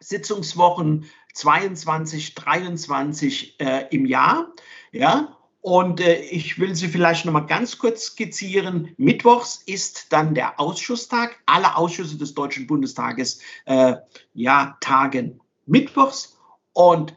Sitzungswochen 0.00 1.06
22, 1.34 2.34
23 2.34 3.60
äh, 3.60 3.86
im 3.90 4.06
Jahr. 4.06 4.52
Ja, 4.92 5.36
und 5.60 6.00
äh, 6.00 6.20
ich 6.20 6.58
will 6.58 6.74
sie 6.74 6.88
vielleicht 6.88 7.26
noch 7.26 7.32
mal 7.32 7.40
ganz 7.40 7.78
kurz 7.78 8.04
skizzieren. 8.04 8.94
Mittwochs 8.96 9.62
ist 9.66 10.12
dann 10.12 10.34
der 10.34 10.58
Ausschusstag. 10.58 11.38
Alle 11.46 11.76
Ausschüsse 11.76 12.16
des 12.16 12.34
Deutschen 12.34 12.66
Bundestages 12.66 13.40
äh, 13.66 13.96
ja, 14.32 14.76
tagen 14.80 15.40
mittwochs 15.66 16.38
und 16.72 17.14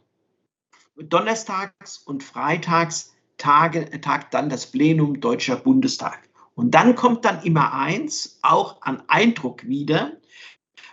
donnerstags 0.97 1.97
und 1.97 2.23
freitags 2.23 3.12
Tage, 3.37 3.89
tagt 4.01 4.33
dann 4.33 4.49
das 4.49 4.69
Plenum 4.71 5.19
Deutscher 5.19 5.55
Bundestag. 5.55 6.29
Und 6.55 6.71
dann 6.71 6.95
kommt 6.95 7.25
dann 7.25 7.41
immer 7.43 7.73
eins, 7.73 8.39
auch 8.41 8.81
an 8.81 9.03
Eindruck 9.07 9.67
wieder, 9.67 10.17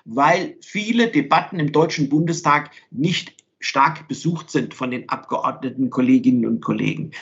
weil 0.05 0.57
viele 0.63 1.09
Debatten 1.09 1.59
im 1.59 1.73
Deutschen 1.73 2.09
Bundestag 2.09 2.71
nicht 2.91 3.37
stark 3.61 4.09
besucht 4.09 4.51
sind 4.51 4.73
von 4.73 4.91
den 4.91 5.09
Abgeordneten, 5.09 5.91
Kolleginnen 5.91 6.47
und 6.47 6.63
Kollegen. 6.63 7.13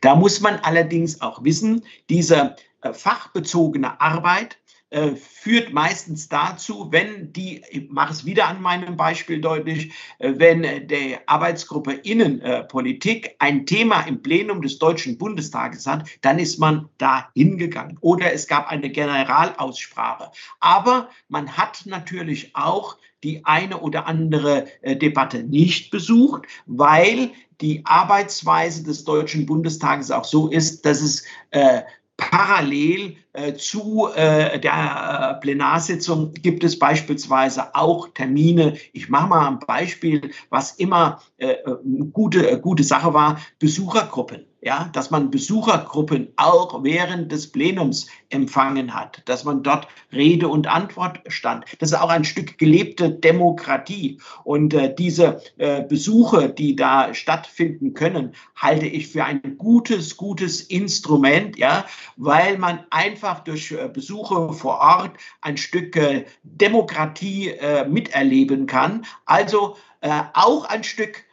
Da 0.00 0.14
muss 0.14 0.40
man 0.40 0.56
allerdings 0.60 1.20
auch 1.20 1.42
wissen, 1.42 1.84
diese 2.08 2.54
äh, 2.82 2.92
fachbezogene 2.92 4.00
Arbeit 4.00 4.58
äh, 4.90 5.14
führt 5.14 5.72
meistens 5.72 6.28
dazu, 6.28 6.88
wenn 6.90 7.32
die, 7.32 7.62
ich 7.70 7.90
mache 7.90 8.12
es 8.12 8.24
wieder 8.24 8.48
an 8.48 8.60
meinem 8.60 8.96
Beispiel 8.96 9.40
deutlich, 9.40 9.92
äh, 10.18 10.34
wenn 10.36 10.88
die 10.88 11.16
Arbeitsgruppe 11.26 11.92
Innenpolitik 11.92 13.36
ein 13.38 13.66
Thema 13.66 14.02
im 14.02 14.20
Plenum 14.20 14.62
des 14.62 14.78
Deutschen 14.78 15.16
Bundestages 15.16 15.86
hat, 15.86 16.08
dann 16.22 16.38
ist 16.38 16.58
man 16.58 16.88
da 16.98 17.30
hingegangen. 17.34 17.98
Oder 18.00 18.32
es 18.32 18.48
gab 18.48 18.68
eine 18.68 18.90
Generalaussprache. 18.90 20.32
Aber 20.58 21.08
man 21.28 21.56
hat 21.56 21.82
natürlich 21.86 22.54
auch 22.54 22.96
die 23.22 23.44
eine 23.44 23.80
oder 23.80 24.06
andere 24.06 24.66
äh, 24.82 24.96
Debatte 24.96 25.44
nicht 25.44 25.90
besucht, 25.90 26.46
weil 26.66 27.30
die 27.60 27.82
Arbeitsweise 27.84 28.82
des 28.82 29.04
Deutschen 29.04 29.46
Bundestages 29.46 30.10
auch 30.10 30.24
so 30.24 30.48
ist, 30.48 30.86
dass 30.86 31.00
es 31.02 31.24
äh, 31.50 31.82
parallel 32.20 33.16
äh, 33.32 33.54
zu 33.54 34.08
äh, 34.14 34.60
der 34.60 35.36
äh, 35.36 35.40
Plenarsitzung 35.40 36.32
gibt 36.34 36.62
es 36.62 36.78
beispielsweise 36.78 37.74
auch 37.74 38.08
Termine. 38.08 38.76
Ich 38.92 39.08
mache 39.08 39.28
mal 39.28 39.48
ein 39.48 39.58
Beispiel, 39.60 40.30
was 40.50 40.72
immer 40.72 41.22
äh, 41.38 41.52
äh, 41.52 41.76
gute, 42.12 42.60
gute 42.60 42.84
Sache 42.84 43.14
war, 43.14 43.40
Besuchergruppen 43.58 44.49
ja, 44.62 44.90
dass 44.92 45.10
man 45.10 45.30
Besuchergruppen 45.30 46.32
auch 46.36 46.82
während 46.84 47.32
des 47.32 47.50
Plenums 47.50 48.08
empfangen 48.28 48.94
hat, 48.94 49.22
dass 49.24 49.44
man 49.44 49.62
dort 49.62 49.88
Rede 50.12 50.48
und 50.48 50.66
Antwort 50.66 51.20
stand. 51.28 51.64
Das 51.78 51.90
ist 51.90 51.98
auch 51.98 52.10
ein 52.10 52.24
Stück 52.24 52.58
gelebte 52.58 53.10
Demokratie. 53.10 54.20
Und 54.44 54.74
äh, 54.74 54.94
diese 54.94 55.40
äh, 55.56 55.82
Besuche, 55.82 56.50
die 56.50 56.76
da 56.76 57.14
stattfinden 57.14 57.94
können, 57.94 58.34
halte 58.54 58.86
ich 58.86 59.08
für 59.08 59.24
ein 59.24 59.56
gutes, 59.56 60.16
gutes 60.16 60.60
Instrument, 60.60 61.58
ja, 61.58 61.86
weil 62.16 62.58
man 62.58 62.80
einfach 62.90 63.40
durch 63.40 63.72
äh, 63.72 63.88
Besuche 63.88 64.52
vor 64.52 64.78
Ort 64.78 65.12
ein 65.40 65.56
Stück 65.56 65.96
äh, 65.96 66.26
Demokratie 66.42 67.48
äh, 67.48 67.88
miterleben 67.88 68.66
kann. 68.66 69.06
Also 69.24 69.76
äh, 70.00 70.22
auch 70.34 70.64
ein 70.66 70.84
Stück 70.84 71.24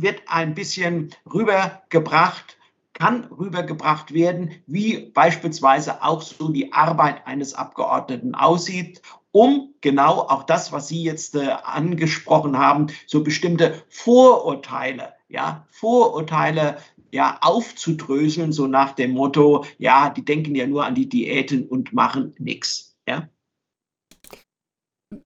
wird 0.00 0.22
ein 0.26 0.54
bisschen 0.54 1.10
rübergebracht, 1.32 2.58
kann 2.92 3.24
rübergebracht 3.24 4.12
werden, 4.12 4.52
wie 4.66 5.10
beispielsweise 5.12 6.02
auch 6.02 6.22
so 6.22 6.48
die 6.48 6.72
Arbeit 6.72 7.26
eines 7.26 7.54
Abgeordneten 7.54 8.34
aussieht, 8.34 9.02
um 9.32 9.74
genau 9.80 10.20
auch 10.20 10.44
das, 10.44 10.72
was 10.72 10.88
Sie 10.88 11.02
jetzt 11.02 11.34
äh, 11.34 11.56
angesprochen 11.64 12.58
haben, 12.58 12.88
so 13.06 13.24
bestimmte 13.24 13.82
Vorurteile, 13.88 15.14
ja, 15.28 15.66
Vorurteile 15.70 16.76
ja, 17.10 17.38
aufzudröseln, 17.40 18.52
so 18.52 18.66
nach 18.66 18.92
dem 18.92 19.12
Motto, 19.12 19.64
ja, 19.78 20.10
die 20.10 20.24
denken 20.24 20.54
ja 20.54 20.66
nur 20.66 20.84
an 20.84 20.94
die 20.94 21.08
Diäten 21.08 21.66
und 21.66 21.92
machen 21.92 22.34
nichts. 22.38 22.96
Ja. 23.06 23.28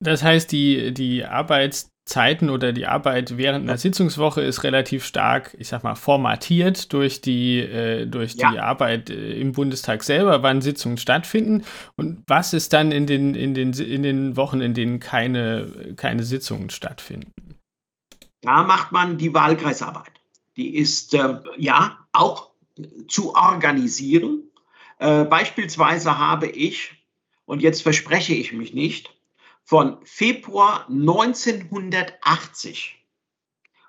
Das 0.00 0.22
heißt, 0.22 0.50
die, 0.50 0.92
die 0.92 1.24
Arbeits 1.24 1.92
Zeiten 2.06 2.50
oder 2.50 2.72
die 2.72 2.86
Arbeit 2.86 3.36
während 3.36 3.68
einer 3.68 3.78
Sitzungswoche 3.78 4.40
ist 4.40 4.62
relativ 4.62 5.04
stark, 5.04 5.56
ich 5.58 5.66
sag 5.66 5.82
mal, 5.82 5.96
formatiert 5.96 6.92
durch 6.92 7.20
die, 7.20 7.58
äh, 7.58 8.06
durch 8.06 8.34
ja. 8.34 8.52
die 8.52 8.60
Arbeit 8.60 9.10
äh, 9.10 9.32
im 9.40 9.50
Bundestag 9.52 10.04
selber, 10.04 10.44
wann 10.44 10.62
Sitzungen 10.62 10.98
stattfinden 10.98 11.64
und 11.96 12.22
was 12.28 12.52
ist 12.52 12.72
dann 12.72 12.92
in 12.92 13.06
den, 13.06 13.34
in 13.34 13.54
den, 13.54 13.72
in 13.72 14.04
den 14.04 14.36
Wochen, 14.36 14.60
in 14.60 14.72
denen 14.72 15.00
keine, 15.00 15.94
keine 15.96 16.22
Sitzungen 16.22 16.70
stattfinden. 16.70 17.32
Da 18.40 18.62
macht 18.62 18.92
man 18.92 19.18
die 19.18 19.34
Wahlkreisarbeit. 19.34 20.12
Die 20.56 20.76
ist 20.76 21.12
äh, 21.12 21.40
ja 21.56 21.98
auch 22.12 22.50
zu 23.08 23.34
organisieren. 23.34 24.44
Äh, 25.00 25.24
beispielsweise 25.24 26.18
habe 26.18 26.46
ich, 26.46 26.92
und 27.46 27.62
jetzt 27.62 27.82
verspreche 27.82 28.34
ich 28.34 28.52
mich 28.52 28.74
nicht, 28.74 29.15
von 29.66 29.98
Februar 30.04 30.86
1980, 30.88 33.04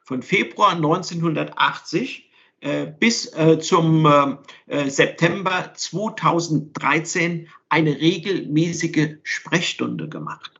von 0.03 0.21
Februar 0.23 0.71
1980 0.71 2.31
äh, 2.61 2.87
bis 2.87 3.31
äh, 3.33 3.59
zum 3.59 4.07
äh, 4.07 4.37
äh 4.65 4.89
September 4.89 5.71
2013 5.75 7.47
eine 7.69 7.91
regelmäßige 7.91 9.17
Sprechstunde 9.21 10.09
gemacht. 10.09 10.59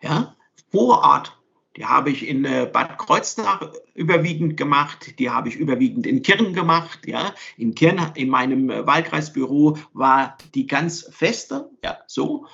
Ja, 0.00 0.34
vor 0.70 1.04
Ort. 1.04 1.38
Die 1.76 1.84
habe 1.84 2.10
ich 2.10 2.26
in 2.26 2.46
äh, 2.46 2.70
Bad 2.72 2.96
Kreuznach 2.98 3.70
überwiegend 3.94 4.56
gemacht, 4.56 5.18
die 5.18 5.28
habe 5.28 5.48
ich 5.48 5.56
überwiegend 5.56 6.06
in 6.06 6.22
Kirn 6.22 6.54
gemacht. 6.54 7.00
Ja, 7.04 7.34
in 7.58 7.74
Kirn, 7.74 8.00
in 8.14 8.30
meinem 8.30 8.70
äh, 8.70 8.86
Wahlkreisbüro 8.86 9.76
war 9.92 10.38
die 10.54 10.66
ganz 10.66 11.06
feste, 11.10 11.68
ja, 11.82 11.98
so. 12.06 12.46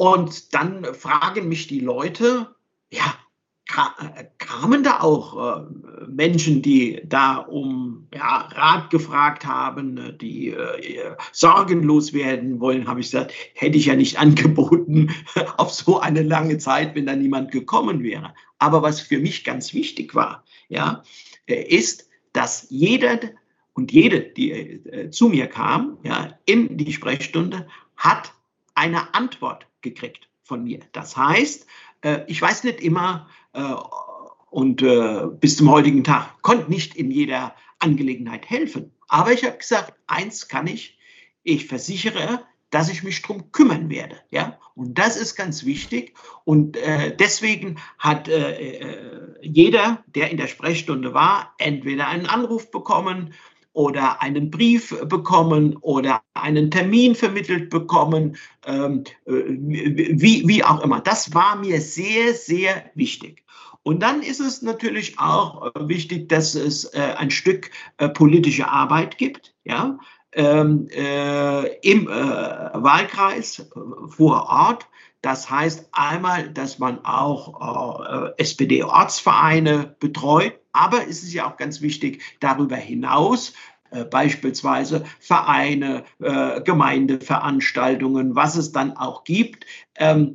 Und 0.00 0.54
dann 0.54 0.86
fragen 0.94 1.50
mich 1.50 1.66
die 1.66 1.80
Leute, 1.80 2.54
ja, 2.90 3.14
kamen 4.38 4.82
da 4.82 5.00
auch 5.00 5.58
äh, 5.60 6.06
Menschen, 6.08 6.62
die 6.62 7.02
da 7.04 7.36
um 7.36 8.08
ja, 8.14 8.48
Rat 8.50 8.88
gefragt 8.88 9.44
haben, 9.44 10.16
die 10.18 10.52
äh, 10.52 11.16
sorgenlos 11.32 12.14
werden 12.14 12.60
wollen, 12.60 12.88
habe 12.88 13.00
ich 13.00 13.10
gesagt, 13.10 13.34
hätte 13.52 13.76
ich 13.76 13.84
ja 13.84 13.94
nicht 13.94 14.18
angeboten 14.18 15.10
auf 15.58 15.70
so 15.70 16.00
eine 16.00 16.22
lange 16.22 16.56
Zeit, 16.56 16.94
wenn 16.94 17.04
da 17.04 17.14
niemand 17.14 17.52
gekommen 17.52 18.02
wäre. 18.02 18.32
Aber 18.58 18.80
was 18.80 19.02
für 19.02 19.18
mich 19.18 19.44
ganz 19.44 19.74
wichtig 19.74 20.14
war, 20.14 20.44
ja, 20.70 21.02
äh, 21.44 21.62
ist, 21.62 22.08
dass 22.32 22.68
jeder 22.70 23.20
und 23.74 23.92
jede, 23.92 24.22
die 24.22 24.50
äh, 24.50 25.10
zu 25.10 25.28
mir 25.28 25.46
kam, 25.46 25.98
ja, 26.04 26.38
in 26.46 26.78
die 26.78 26.90
Sprechstunde, 26.90 27.66
hat 27.98 28.32
eine 28.74 29.14
Antwort 29.14 29.66
gekriegt 29.82 30.28
von 30.42 30.64
mir. 30.64 30.80
Das 30.92 31.16
heißt, 31.16 31.66
äh, 32.02 32.20
ich 32.26 32.40
weiß 32.40 32.64
nicht 32.64 32.80
immer, 32.80 33.28
äh, 33.52 33.74
und 34.50 34.82
äh, 34.82 35.26
bis 35.40 35.56
zum 35.56 35.70
heutigen 35.70 36.02
Tag 36.02 36.42
konnte 36.42 36.70
nicht 36.70 36.96
in 36.96 37.10
jeder 37.10 37.54
Angelegenheit 37.78 38.50
helfen. 38.50 38.92
Aber 39.08 39.32
ich 39.32 39.44
habe 39.44 39.56
gesagt, 39.56 39.94
eins 40.06 40.48
kann 40.48 40.66
ich, 40.66 40.98
ich 41.44 41.66
versichere, 41.66 42.44
dass 42.70 42.90
ich 42.90 43.02
mich 43.02 43.22
darum 43.22 43.52
kümmern 43.52 43.90
werde. 43.90 44.20
Ja? 44.30 44.58
Und 44.74 44.98
das 44.98 45.16
ist 45.16 45.34
ganz 45.36 45.64
wichtig. 45.64 46.14
Und 46.44 46.76
äh, 46.76 47.14
deswegen 47.16 47.78
hat 47.98 48.28
äh, 48.28 49.36
jeder, 49.40 50.04
der 50.06 50.30
in 50.30 50.36
der 50.36 50.46
Sprechstunde 50.46 51.14
war, 51.14 51.54
entweder 51.58 52.08
einen 52.08 52.26
Anruf 52.26 52.70
bekommen 52.70 53.34
oder 53.72 54.20
einen 54.20 54.50
Brief 54.50 54.96
bekommen 55.06 55.76
oder 55.80 56.22
einen 56.34 56.70
Termin 56.70 57.14
vermittelt 57.14 57.70
bekommen, 57.70 58.36
ähm, 58.66 59.04
äh, 59.26 59.32
wie, 59.32 60.46
wie 60.46 60.64
auch 60.64 60.82
immer. 60.82 61.00
Das 61.00 61.34
war 61.34 61.56
mir 61.56 61.80
sehr, 61.80 62.34
sehr 62.34 62.90
wichtig. 62.94 63.44
Und 63.82 64.02
dann 64.02 64.22
ist 64.22 64.40
es 64.40 64.62
natürlich 64.62 65.18
auch 65.18 65.74
äh, 65.74 65.88
wichtig, 65.88 66.28
dass 66.28 66.54
es 66.54 66.84
äh, 66.94 67.14
ein 67.16 67.30
Stück 67.30 67.70
äh, 67.98 68.08
politische 68.08 68.68
Arbeit 68.68 69.18
gibt. 69.18 69.54
Ja? 69.64 69.98
ähm, 70.32 70.88
äh, 70.90 71.66
im 71.78 72.08
äh, 72.08 72.10
Wahlkreis 72.12 73.68
vor 74.08 74.46
Ort. 74.48 74.86
Das 75.22 75.50
heißt 75.50 75.88
einmal, 75.92 76.50
dass 76.50 76.78
man 76.78 77.04
auch 77.04 78.28
äh, 78.28 78.32
SPD-Ortsvereine 78.38 79.96
betreut, 80.00 80.54
aber 80.72 81.06
es 81.06 81.22
ist 81.22 81.34
ja 81.34 81.50
auch 81.50 81.56
ganz 81.56 81.82
wichtig, 81.82 82.22
darüber 82.40 82.76
hinaus 82.76 83.52
äh, 83.90 84.04
beispielsweise 84.04 85.04
Vereine, 85.18 86.04
äh, 86.20 86.62
Gemeindeveranstaltungen, 86.62 88.34
was 88.34 88.56
es 88.56 88.72
dann 88.72 88.96
auch 88.96 89.24
gibt, 89.24 89.66
ähm, 89.96 90.34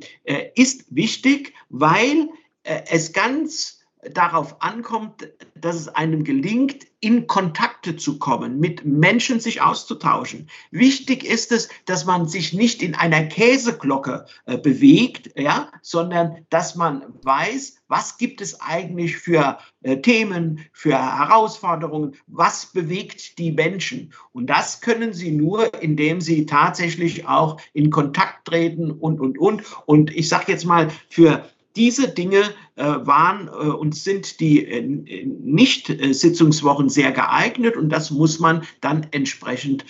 ist 0.54 0.94
wichtig, 0.94 1.54
weil 1.68 2.28
es 2.62 3.12
ganz 3.12 3.75
darauf 4.12 4.62
ankommt, 4.62 5.28
dass 5.54 5.76
es 5.76 5.88
einem 5.88 6.24
gelingt, 6.24 6.86
in 7.00 7.26
Kontakte 7.26 7.96
zu 7.96 8.18
kommen, 8.18 8.58
mit 8.58 8.84
Menschen 8.84 9.38
sich 9.38 9.60
auszutauschen. 9.60 10.48
Wichtig 10.70 11.24
ist 11.24 11.52
es, 11.52 11.68
dass 11.84 12.04
man 12.04 12.26
sich 12.26 12.52
nicht 12.52 12.82
in 12.82 12.94
einer 12.94 13.24
Käseglocke 13.24 14.26
äh, 14.46 14.58
bewegt, 14.58 15.30
ja, 15.36 15.70
sondern 15.82 16.46
dass 16.50 16.74
man 16.74 17.04
weiß, 17.22 17.76
was 17.88 18.18
gibt 18.18 18.40
es 18.40 18.60
eigentlich 18.60 19.18
für 19.18 19.58
äh, 19.82 19.98
Themen, 19.98 20.60
für 20.72 20.94
Herausforderungen, 20.94 22.16
was 22.26 22.66
bewegt 22.66 23.38
die 23.38 23.52
Menschen. 23.52 24.12
Und 24.32 24.46
das 24.46 24.80
können 24.80 25.12
sie 25.12 25.30
nur, 25.30 25.80
indem 25.82 26.20
sie 26.20 26.46
tatsächlich 26.46 27.28
auch 27.28 27.60
in 27.72 27.90
Kontakt 27.90 28.46
treten 28.48 28.90
und, 28.90 29.20
und, 29.20 29.38
und. 29.38 29.62
Und 29.86 30.14
ich 30.14 30.28
sage 30.28 30.50
jetzt 30.50 30.64
mal, 30.64 30.90
für 31.08 31.48
diese 31.76 32.08
Dinge 32.08 32.42
äh, 32.76 32.84
waren 32.84 33.48
äh, 33.48 33.50
und 33.50 33.94
sind 33.94 34.40
die 34.40 34.64
äh, 34.66 34.82
Nicht-Sitzungswochen 35.26 36.88
sehr 36.88 37.12
geeignet 37.12 37.76
und 37.76 37.90
das 37.90 38.10
muss 38.10 38.38
man 38.38 38.62
dann 38.80 39.06
entsprechend 39.10 39.84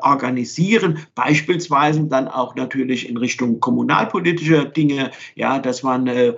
organisieren. 0.00 1.06
Beispielsweise 1.14 2.04
dann 2.04 2.28
auch 2.28 2.54
natürlich 2.54 3.08
in 3.08 3.16
Richtung 3.16 3.60
kommunalpolitischer 3.60 4.64
Dinge, 4.64 5.10
ja, 5.34 5.58
dass 5.58 5.82
man 5.82 6.34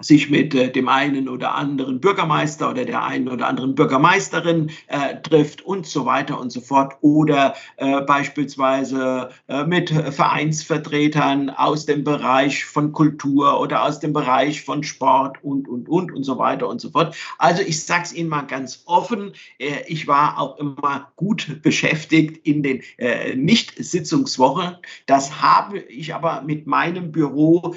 sich 0.00 0.28
mit 0.28 0.54
äh, 0.54 0.70
dem 0.70 0.88
einen 0.88 1.28
oder 1.28 1.54
anderen 1.54 2.00
Bürgermeister 2.00 2.70
oder 2.70 2.84
der 2.84 3.02
einen 3.02 3.28
oder 3.28 3.46
anderen 3.46 3.74
Bürgermeisterin 3.74 4.70
äh, 4.88 5.16
trifft 5.22 5.62
und 5.62 5.86
so 5.86 6.04
weiter 6.04 6.38
und 6.38 6.50
so 6.50 6.60
fort 6.60 6.94
oder 7.00 7.54
äh, 7.78 8.02
beispielsweise 8.02 9.30
äh, 9.48 9.64
mit 9.64 9.90
Vereinsvertretern 9.90 11.48
aus 11.50 11.86
dem 11.86 12.04
Bereich 12.04 12.66
von 12.66 12.92
Kultur 12.92 13.58
oder 13.58 13.84
aus 13.84 13.98
dem 13.98 14.12
Bereich 14.12 14.62
von 14.62 14.82
Sport 14.82 15.42
und 15.42 15.66
und 15.66 15.88
und 15.88 16.12
und 16.12 16.24
so 16.24 16.36
weiter 16.36 16.68
und 16.68 16.80
so 16.80 16.90
fort. 16.90 17.16
Also 17.38 17.62
ich 17.62 17.82
sage 17.82 18.02
es 18.04 18.12
Ihnen 18.12 18.28
mal 18.28 18.42
ganz 18.42 18.82
offen, 18.84 19.32
äh, 19.58 19.82
ich 19.86 20.06
war 20.06 20.38
auch 20.38 20.58
immer 20.58 21.10
gut 21.16 21.62
beschäftigt 21.62 22.46
in 22.46 22.62
den 22.62 22.82
äh, 22.98 23.34
Nicht-Sitzungswochen. 23.34 24.76
Das 25.06 25.40
habe 25.40 25.78
ich 25.78 26.14
aber 26.14 26.42
mit 26.42 26.66
meinem 26.66 27.12
Büro 27.12 27.74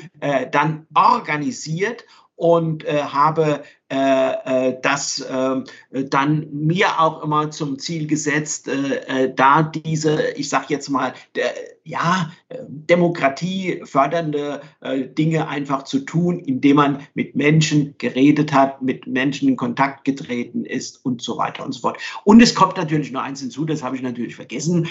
dann 0.52 0.86
organisiert 0.94 2.06
und 2.40 2.86
äh, 2.86 3.04
habe 3.04 3.64
das 3.90 5.20
äh, 5.20 5.64
dann 6.06 6.48
mir 6.52 7.00
auch 7.00 7.24
immer 7.24 7.50
zum 7.50 7.80
Ziel 7.80 8.06
gesetzt, 8.06 8.68
äh, 8.68 9.24
äh 9.26 9.34
da 9.36 9.64
diese, 9.64 10.32
ich 10.32 10.48
sage 10.48 10.68
jetzt 10.70 10.90
mal, 10.90 11.14
der, 11.36 11.52
ja, 11.84 12.32
Demokratie 12.68 13.82
fördernde 13.84 14.62
äh, 14.82 15.08
Dinge 15.08 15.48
einfach 15.48 15.84
zu 15.84 16.02
tun, 16.02 16.40
indem 16.40 16.76
man 16.76 17.08
mit 17.16 17.36
Menschen 17.36 17.96
geredet 17.98 18.54
hat, 18.54 18.84
mit 18.84 19.08
Menschen 19.08 19.50
in 19.50 19.56
Kontakt 19.56 20.06
getreten 20.06 20.66
ist 20.66 21.04
und 21.04 21.24
so 21.24 21.40
weiter 21.40 21.66
und 21.66 21.72
so 21.72 21.80
fort. 21.80 21.98
Und 22.26 22.44
es 22.44 22.54
kommt 22.54 22.78
natürlich 22.78 23.12
noch 23.12 23.24
eins 23.24 23.40
hinzu, 23.40 23.66
das 23.66 23.82
habe 23.82 23.96
ich 23.96 24.04
natürlich 24.04 24.36
vergessen. 24.36 24.88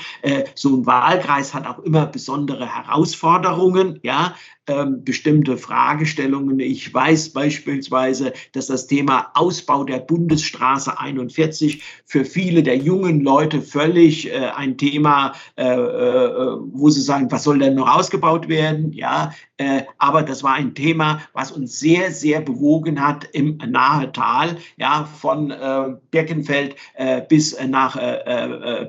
so 0.56 0.76
ein 0.76 0.86
Wahlkreis 0.86 1.54
hat 1.54 1.68
auch 1.68 1.78
immer 1.80 2.06
besondere 2.06 2.66
Herausforderungen, 2.66 4.00
ja, 4.02 4.34
ähm, 4.68 5.02
bestimmte 5.02 5.56
Fragestellungen. 5.56 6.60
Ich 6.60 6.92
weiß 6.92 7.30
beispielsweise, 7.30 8.34
dass 8.52 8.66
das 8.66 8.86
Thema 8.88 9.30
Ausbau 9.34 9.84
der 9.84 9.98
Bundesstraße 9.98 10.98
41 10.98 11.82
für 12.04 12.24
viele 12.24 12.62
der 12.62 12.76
jungen 12.76 13.20
Leute 13.20 13.62
völlig 13.62 14.28
äh, 14.32 14.50
ein 14.56 14.76
Thema, 14.76 15.34
äh, 15.56 15.64
äh, 15.64 16.56
wo 16.72 16.90
sie 16.90 17.00
sagen, 17.00 17.30
was 17.30 17.44
soll 17.44 17.60
denn 17.60 17.76
noch 17.76 17.96
ausgebaut 17.96 18.48
werden? 18.48 18.92
Ja, 18.92 19.32
äh, 19.58 19.82
aber 19.98 20.22
das 20.22 20.42
war 20.42 20.54
ein 20.54 20.74
Thema, 20.74 21.20
was 21.32 21.52
uns 21.52 21.78
sehr, 21.78 22.10
sehr 22.10 22.40
bewogen 22.40 23.00
hat 23.04 23.24
im 23.32 23.58
Nahetal, 23.58 24.56
ja, 24.76 25.04
von 25.04 25.50
äh, 25.50 25.96
Birkenfeld 26.10 26.76
äh, 26.94 27.22
bis 27.28 27.56
nach 27.68 27.98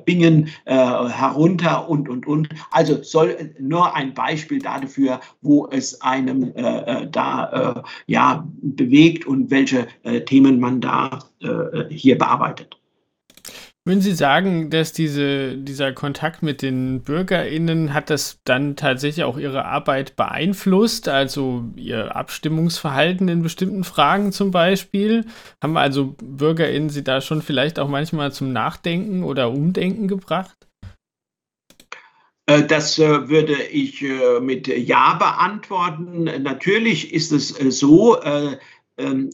Bingen 0.04 0.48
herunter 0.64 1.88
und, 1.88 2.08
und, 2.08 2.26
und. 2.26 2.48
Also 2.70 3.02
soll 3.02 3.54
nur 3.58 3.94
ein 3.94 4.14
Beispiel 4.14 4.60
dafür, 4.60 5.20
wo 5.42 5.66
es 5.68 6.00
einem 6.00 6.52
da 7.10 7.82
ja, 8.06 8.46
bewegt 8.62 9.26
und 9.26 9.50
welche 9.50 9.86
äh, 10.02 10.20
Themen 10.22 10.60
man 10.60 10.80
da 10.80 11.18
äh, 11.40 11.88
hier 11.90 12.18
bearbeitet. 12.18 12.79
Würden 13.86 14.02
Sie 14.02 14.12
sagen, 14.12 14.68
dass 14.68 14.92
diese, 14.92 15.56
dieser 15.56 15.92
Kontakt 15.92 16.42
mit 16.42 16.60
den 16.60 17.02
BürgerInnen 17.02 17.94
hat 17.94 18.10
das 18.10 18.38
dann 18.44 18.76
tatsächlich 18.76 19.24
auch 19.24 19.38
Ihre 19.38 19.64
Arbeit 19.64 20.16
beeinflusst, 20.16 21.08
also 21.08 21.64
Ihr 21.76 22.14
Abstimmungsverhalten 22.14 23.28
in 23.28 23.42
bestimmten 23.42 23.82
Fragen 23.84 24.32
zum 24.32 24.50
Beispiel? 24.50 25.24
Haben 25.62 25.78
also 25.78 26.14
BürgerInnen 26.22 26.90
Sie 26.90 27.02
da 27.02 27.22
schon 27.22 27.40
vielleicht 27.40 27.78
auch 27.78 27.88
manchmal 27.88 28.32
zum 28.32 28.52
Nachdenken 28.52 29.24
oder 29.24 29.50
Umdenken 29.50 30.08
gebracht? 30.08 30.68
Äh, 32.44 32.64
das 32.64 32.98
äh, 32.98 33.30
würde 33.30 33.62
ich 33.62 34.04
mit 34.42 34.66
Ja 34.68 35.14
beantworten. 35.14 36.24
Natürlich 36.42 37.14
ist 37.14 37.32
es 37.32 37.48
so, 37.48 38.18
ähm, 38.98 39.30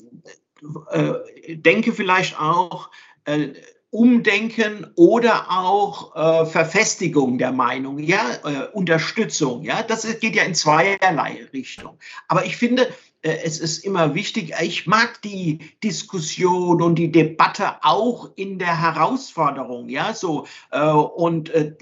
äh, 0.91 1.57
denke 1.57 1.93
vielleicht 1.93 2.39
auch, 2.39 2.91
äh, 3.25 3.49
Umdenken 3.97 4.87
oder 4.95 5.51
auch 5.51 6.15
äh, 6.15 6.45
Verfestigung 6.45 7.39
der 7.39 7.53
Meinung, 7.53 7.99
ja, 7.99 8.21
äh, 8.45 8.67
Unterstützung, 8.75 9.63
ja, 9.63 9.83
das 9.83 10.21
geht 10.21 10.37
ja 10.37 10.43
in 10.43 10.55
zweierlei 10.55 11.47
Richtung. 11.55 11.99
Aber 12.29 12.45
ich 12.45 12.59
finde, 12.59 12.89
äh, 13.23 13.39
es 13.45 13.59
ist 13.59 13.85
immer 13.85 14.15
wichtig, 14.15 14.53
ich 14.63 14.87
mag 14.87 15.21
die 15.23 15.59
Diskussion 15.83 16.81
und 16.83 16.97
die 16.97 17.11
Debatte 17.11 17.83
auch 17.83 18.31
in 18.37 18.59
der 18.59 18.81
Herausforderung, 18.81 19.89
ja, 19.89 20.15
so. 20.15 20.47
Äh, 20.71 20.89
und 20.91 21.51
äh, 21.51 21.73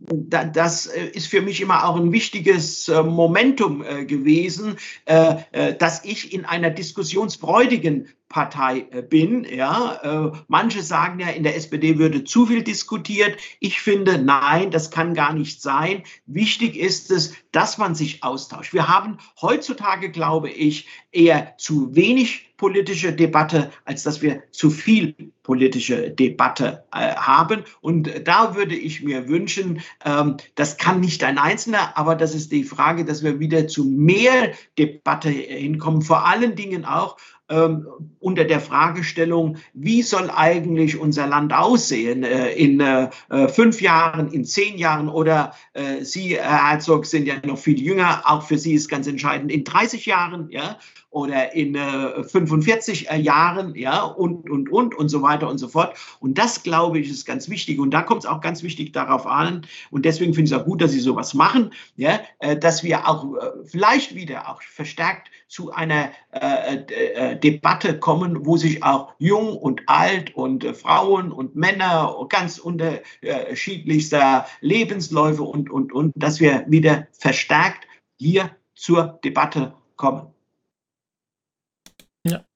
das 0.00 0.86
ist 0.86 1.26
für 1.26 1.42
mich 1.42 1.60
immer 1.60 1.88
auch 1.88 1.96
ein 1.96 2.12
wichtiges 2.12 2.88
Momentum 2.88 3.84
gewesen, 4.06 4.76
dass 5.06 6.04
ich 6.04 6.32
in 6.32 6.44
einer 6.44 6.70
diskussionsfreudigen 6.70 8.08
Partei 8.28 8.82
bin. 9.08 9.44
Ja, 9.44 10.34
manche 10.48 10.82
sagen 10.82 11.20
ja, 11.20 11.28
in 11.28 11.42
der 11.42 11.56
SPD 11.56 11.98
würde 11.98 12.24
zu 12.24 12.46
viel 12.46 12.62
diskutiert. 12.62 13.38
Ich 13.60 13.80
finde, 13.80 14.18
nein, 14.18 14.70
das 14.70 14.90
kann 14.90 15.14
gar 15.14 15.32
nicht 15.32 15.62
sein. 15.62 16.02
Wichtig 16.26 16.76
ist 16.76 17.10
es, 17.10 17.34
dass 17.52 17.78
man 17.78 17.94
sich 17.94 18.22
austauscht. 18.22 18.74
Wir 18.74 18.88
haben 18.88 19.18
heutzutage, 19.40 20.10
glaube 20.10 20.50
ich, 20.50 20.86
eher 21.10 21.56
zu 21.56 21.94
wenig 21.96 22.47
politische 22.58 23.12
Debatte, 23.12 23.70
als 23.86 24.02
dass 24.02 24.20
wir 24.20 24.42
zu 24.50 24.68
viel 24.68 25.14
politische 25.42 26.10
Debatte 26.10 26.84
äh, 26.92 27.14
haben. 27.14 27.64
Und 27.80 28.10
da 28.24 28.54
würde 28.54 28.76
ich 28.76 29.02
mir 29.02 29.28
wünschen, 29.28 29.80
ähm, 30.04 30.36
das 30.56 30.76
kann 30.76 31.00
nicht 31.00 31.24
ein 31.24 31.38
Einzelner, 31.38 31.96
aber 31.96 32.14
das 32.16 32.34
ist 32.34 32.52
die 32.52 32.64
Frage, 32.64 33.06
dass 33.06 33.22
wir 33.22 33.40
wieder 33.40 33.66
zu 33.66 33.84
mehr 33.84 34.52
Debatte 34.76 35.30
hinkommen, 35.30 36.02
vor 36.02 36.26
allen 36.26 36.54
Dingen 36.54 36.84
auch 36.84 37.16
ähm, 37.48 37.86
unter 38.18 38.44
der 38.44 38.60
Fragestellung, 38.60 39.56
wie 39.72 40.02
soll 40.02 40.30
eigentlich 40.30 40.98
unser 40.98 41.26
Land 41.26 41.52
aussehen 41.52 42.22
äh, 42.22 42.50
in 42.52 42.80
äh, 42.80 43.08
fünf 43.48 43.80
Jahren, 43.80 44.30
in 44.32 44.44
zehn 44.44 44.76
Jahren 44.76 45.08
oder 45.08 45.54
äh, 45.72 46.04
Sie, 46.04 46.36
Herr 46.36 46.72
Herzog, 46.72 47.06
sind 47.06 47.26
ja 47.26 47.34
noch 47.46 47.58
viel 47.58 47.80
jünger, 47.80 48.22
auch 48.24 48.42
für 48.42 48.58
Sie 48.58 48.74
ist 48.74 48.88
ganz 48.88 49.06
entscheidend, 49.06 49.50
in 49.50 49.64
30 49.64 50.04
Jahren, 50.04 50.50
ja. 50.50 50.78
Oder 51.10 51.54
in 51.54 51.74
äh, 51.74 52.22
45 52.22 53.08
Jahren, 53.18 53.74
ja, 53.74 54.02
und, 54.02 54.48
und, 54.50 54.70
und, 54.70 54.94
und 54.94 55.08
so 55.08 55.22
weiter 55.22 55.48
und 55.48 55.58
so 55.58 55.68
fort. 55.68 55.96
Und 56.20 56.36
das, 56.36 56.62
glaube 56.62 56.98
ich, 56.98 57.08
ist 57.08 57.24
ganz 57.24 57.48
wichtig. 57.48 57.78
Und 57.78 57.92
da 57.92 58.02
kommt 58.02 58.24
es 58.24 58.26
auch 58.26 58.40
ganz 58.40 58.62
wichtig 58.62 58.92
darauf 58.92 59.26
an. 59.26 59.66
Und 59.90 60.04
deswegen 60.04 60.34
finde 60.34 60.48
ich 60.48 60.52
es 60.52 60.60
auch 60.60 60.66
gut, 60.66 60.82
dass 60.82 60.92
Sie 60.92 61.00
sowas 61.00 61.32
machen, 61.32 61.70
ja, 61.96 62.20
äh, 62.40 62.56
dass 62.56 62.82
wir 62.82 63.08
auch 63.08 63.24
äh, 63.36 63.50
vielleicht 63.64 64.14
wieder 64.14 64.50
auch 64.50 64.60
verstärkt 64.62 65.30
zu 65.48 65.72
einer 65.72 66.10
äh, 66.32 66.76
äh, 66.76 67.38
Debatte 67.38 67.98
kommen, 67.98 68.44
wo 68.44 68.58
sich 68.58 68.82
auch 68.82 69.14
jung 69.18 69.56
und 69.56 69.80
alt 69.86 70.34
und 70.36 70.62
äh, 70.62 70.74
Frauen 70.74 71.32
und 71.32 71.56
Männer 71.56 72.14
ganz 72.28 72.58
unterschiedlichster 72.58 74.46
Lebensläufe 74.60 75.42
und, 75.42 75.70
und, 75.70 75.92
und, 75.92 76.12
dass 76.16 76.38
wir 76.38 76.66
wieder 76.68 77.06
verstärkt 77.12 77.86
hier 78.18 78.50
zur 78.74 79.18
Debatte 79.24 79.72
kommen. 79.96 80.26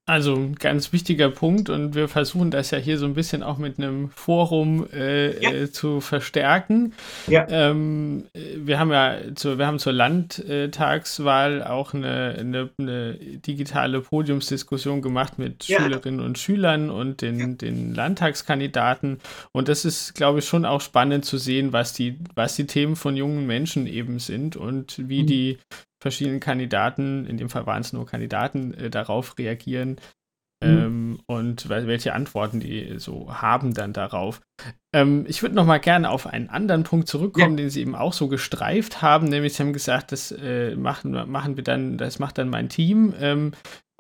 Also 0.05 0.35
ein 0.35 0.57
ganz 0.57 0.93
wichtiger 0.93 1.31
Punkt 1.31 1.71
und 1.71 1.95
wir 1.95 2.09
versuchen 2.09 2.51
das 2.51 2.73
ja 2.73 2.79
hier 2.79 2.99
so 2.99 3.07
ein 3.07 3.15
bisschen 3.15 3.45
auch 3.45 3.59
mit 3.59 3.79
einem 3.79 4.11
Forum 4.11 4.89
äh, 4.93 5.41
ja. 5.41 5.53
äh, 5.53 5.71
zu 5.71 6.01
verstärken. 6.01 6.93
Ja. 7.29 7.47
Ähm, 7.49 8.25
wir 8.35 8.81
haben 8.81 8.91
ja 8.91 9.17
zu, 9.37 9.59
wir 9.59 9.67
haben 9.69 9.79
zur 9.79 9.93
Landtagswahl 9.93 11.63
auch 11.63 11.95
eine, 11.95 12.35
eine, 12.37 12.71
eine 12.79 13.15
digitale 13.15 14.01
Podiumsdiskussion 14.01 15.03
gemacht 15.03 15.39
mit 15.39 15.69
ja. 15.69 15.81
Schülerinnen 15.81 16.19
und 16.19 16.37
Schülern 16.37 16.91
und 16.91 17.23
den, 17.23 17.57
den 17.57 17.95
Landtagskandidaten. 17.95 19.21
Und 19.53 19.69
das 19.69 19.85
ist, 19.85 20.17
glaube 20.17 20.41
ich, 20.41 20.47
schon 20.47 20.65
auch 20.65 20.81
spannend 20.81 21.25
zu 21.25 21.39
sehen, 21.39 21.73
was 21.73 21.93
die, 21.93 22.19
was 22.35 22.57
die 22.57 22.67
Themen 22.67 22.97
von 22.97 23.15
jungen 23.15 23.47
Menschen 23.47 23.87
eben 23.87 24.19
sind 24.19 24.57
und 24.57 25.09
wie 25.09 25.23
mhm. 25.23 25.27
die 25.29 25.59
verschiedenen 26.03 26.41
Kandidaten, 26.41 27.25
in 27.27 27.37
dem 27.39 27.49
Fall 27.49 27.65
waren 27.67 27.81
es 27.81 27.93
nur 27.93 28.07
Kandidaten, 28.07 28.75
äh, 28.75 28.91
darauf 28.91 29.39
reagieren 29.39 30.01
mhm. 30.63 30.69
ähm, 30.69 31.21
und 31.27 31.69
welche 31.69 32.13
Antworten 32.13 32.61
die 32.61 32.99
so 32.99 33.33
haben 33.33 33.73
dann 33.73 33.93
darauf. 33.93 34.41
Ähm, 34.93 35.25
ich 35.29 35.43
würde 35.43 35.55
noch 35.55 35.65
mal 35.65 35.79
gerne 35.79 36.11
auf 36.11 36.27
einen 36.27 36.51
anderen 36.51 36.83
Punkt 36.83 37.09
zurückkommen, 37.09 37.57
ja. 37.57 37.65
den 37.65 37.71
Sie 37.71 37.81
eben 37.81 37.95
auch 37.95 38.13
so 38.13 38.29
gestreift 38.29 39.01
haben, 39.01 39.29
nämlich 39.29 39.55
Sie 39.55 39.63
haben 39.63 39.73
gesagt, 39.73 40.13
das 40.13 40.33
äh, 40.33 40.75
machen, 40.75 41.13
machen 41.31 41.57
wir 41.57 41.65
dann, 41.65 41.97
das 41.97 42.19
macht 42.19 42.37
dann 42.37 42.51
mein 42.51 42.69
Team. 42.69 43.15
Ähm, 43.19 43.53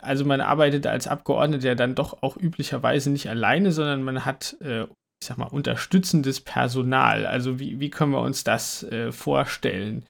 also 0.02 0.24
man 0.24 0.40
arbeitet 0.40 0.88
als 0.88 1.06
Abgeordneter 1.06 1.68
ja 1.68 1.74
dann 1.76 1.94
doch 1.94 2.22
auch 2.24 2.36
üblicherweise 2.36 3.10
nicht 3.10 3.30
alleine, 3.30 3.70
sondern 3.70 4.02
man 4.02 4.24
hat 4.24 4.56
äh, 4.60 4.86
ich 5.22 5.28
sag 5.28 5.38
mal, 5.38 5.46
unterstützendes 5.46 6.40
Personal. 6.40 7.26
Also 7.26 7.60
wie, 7.60 7.78
wie 7.78 7.90
können 7.90 8.10
wir 8.10 8.22
uns 8.22 8.42
das 8.42 8.82
äh, 8.82 9.12
vorstellen? 9.12 10.04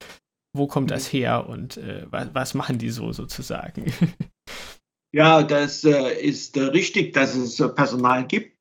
Wo 0.52 0.66
kommt 0.66 0.90
das 0.90 1.12
mhm. 1.12 1.18
her 1.18 1.48
und 1.48 1.76
äh, 1.76 2.06
was, 2.10 2.28
was, 2.34 2.54
machen 2.54 2.78
die 2.78 2.90
so 2.90 3.12
sozusagen? 3.12 3.92
Ja, 5.12 5.42
das 5.42 5.84
äh, 5.84 6.14
ist 6.22 6.56
äh, 6.56 6.62
richtig, 6.62 7.12
dass 7.12 7.34
es 7.34 7.60
äh, 7.60 7.68
Personal 7.68 8.26
gibt. 8.26 8.56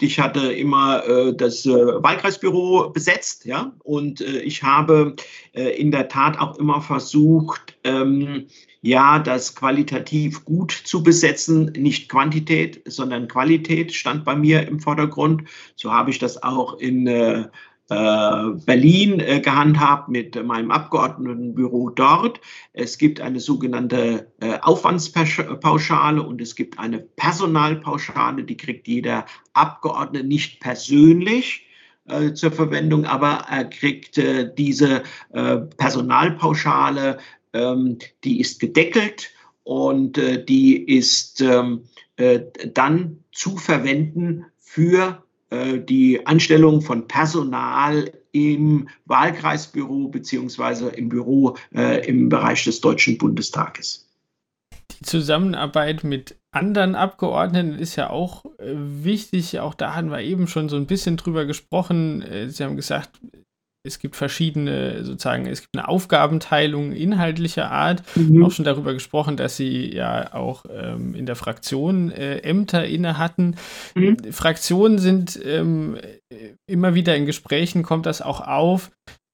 Ich 0.00 0.20
hatte 0.20 0.52
immer 0.52 1.04
äh, 1.04 1.34
das 1.34 1.66
äh, 1.66 1.70
Wahlkreisbüro 1.72 2.90
besetzt, 2.90 3.44
ja, 3.44 3.72
und 3.82 4.20
ich 4.20 4.62
habe 4.62 5.16
in 5.52 5.90
der 5.90 6.08
Tat 6.08 6.38
auch 6.38 6.56
immer 6.56 6.80
versucht, 6.80 7.76
ähm, 7.82 8.46
ja, 8.80 9.18
das 9.18 9.56
qualitativ 9.56 10.44
gut 10.44 10.70
zu 10.70 11.02
besetzen, 11.02 11.72
nicht 11.76 12.08
Quantität, 12.08 12.80
sondern 12.84 13.26
Qualität 13.26 13.92
stand 13.92 14.24
bei 14.24 14.36
mir 14.36 14.68
im 14.68 14.78
Vordergrund. 14.78 15.42
So 15.74 15.92
habe 15.92 16.10
ich 16.10 16.20
das 16.20 16.40
auch 16.44 16.78
in 16.78 17.08
äh, 17.08 17.48
Berlin 17.88 19.20
äh, 19.20 19.40
gehandhabt 19.40 20.10
mit 20.10 20.42
meinem 20.44 20.70
Abgeordnetenbüro 20.70 21.88
dort. 21.90 22.40
Es 22.74 22.98
gibt 22.98 23.20
eine 23.20 23.40
sogenannte 23.40 24.30
äh, 24.40 24.58
Aufwandspauschale 24.60 26.22
und 26.22 26.42
es 26.42 26.54
gibt 26.54 26.78
eine 26.78 26.98
Personalpauschale, 26.98 28.44
die 28.44 28.58
kriegt 28.58 28.86
jeder 28.88 29.24
Abgeordnete 29.54 30.26
nicht 30.26 30.60
persönlich 30.60 31.64
zur 32.32 32.50
Verwendung, 32.50 33.04
aber 33.04 33.44
er 33.50 33.66
kriegt 33.66 34.18
diese 34.56 35.02
Personalpauschale, 35.30 37.18
ähm, 37.52 37.98
die 38.24 38.40
ist 38.40 38.60
gedeckelt 38.60 39.28
und 39.62 40.18
die 40.48 40.84
ist 40.84 41.42
ähm, 41.42 41.82
dann 42.72 43.24
zu 43.30 43.58
verwenden 43.58 44.46
für 44.56 45.22
äh, 45.22 45.27
die 45.50 46.26
Anstellung 46.26 46.82
von 46.82 47.08
Personal 47.08 48.12
im 48.32 48.88
Wahlkreisbüro 49.06 50.08
beziehungsweise 50.08 50.90
im 50.90 51.08
Büro 51.08 51.56
äh, 51.74 52.06
im 52.06 52.28
Bereich 52.28 52.64
des 52.64 52.80
Deutschen 52.80 53.18
Bundestages. 53.18 54.06
Die 54.98 55.04
Zusammenarbeit 55.04 56.04
mit 56.04 56.36
anderen 56.50 56.94
Abgeordneten 56.94 57.74
ist 57.74 57.96
ja 57.96 58.10
auch 58.10 58.44
äh, 58.58 58.74
wichtig. 58.74 59.60
Auch 59.60 59.74
da 59.74 59.94
hatten 59.94 60.10
wir 60.10 60.20
eben 60.20 60.48
schon 60.48 60.68
so 60.68 60.76
ein 60.76 60.86
bisschen 60.86 61.16
drüber 61.16 61.44
gesprochen. 61.44 62.22
Äh, 62.22 62.48
Sie 62.48 62.64
haben 62.64 62.76
gesagt, 62.76 63.20
es 63.88 63.98
gibt 63.98 64.14
verschiedene, 64.16 65.04
sozusagen, 65.04 65.46
es 65.46 65.62
gibt 65.62 65.76
eine 65.76 65.88
Aufgabenteilung 65.88 66.92
inhaltlicher 66.92 67.70
Art. 67.70 68.02
Mhm. 68.14 68.44
Auch 68.44 68.52
schon 68.52 68.64
darüber 68.64 68.92
gesprochen, 68.92 69.36
dass 69.36 69.56
sie 69.56 69.92
ja 69.92 70.34
auch 70.34 70.64
ähm, 70.70 71.14
in 71.14 71.26
der 71.26 71.36
Fraktion 71.36 72.12
äh, 72.12 72.38
Ämter 72.38 72.84
inne 72.84 73.18
hatten. 73.18 73.56
Mhm. 73.94 74.16
Fraktionen 74.30 74.98
sind 74.98 75.38
ähm, 75.44 75.96
immer 76.66 76.94
wieder 76.94 77.16
in 77.16 77.26
Gesprächen, 77.26 77.82
kommt 77.82 78.06
das 78.06 78.22
auch 78.22 78.46
auf, 78.46 78.90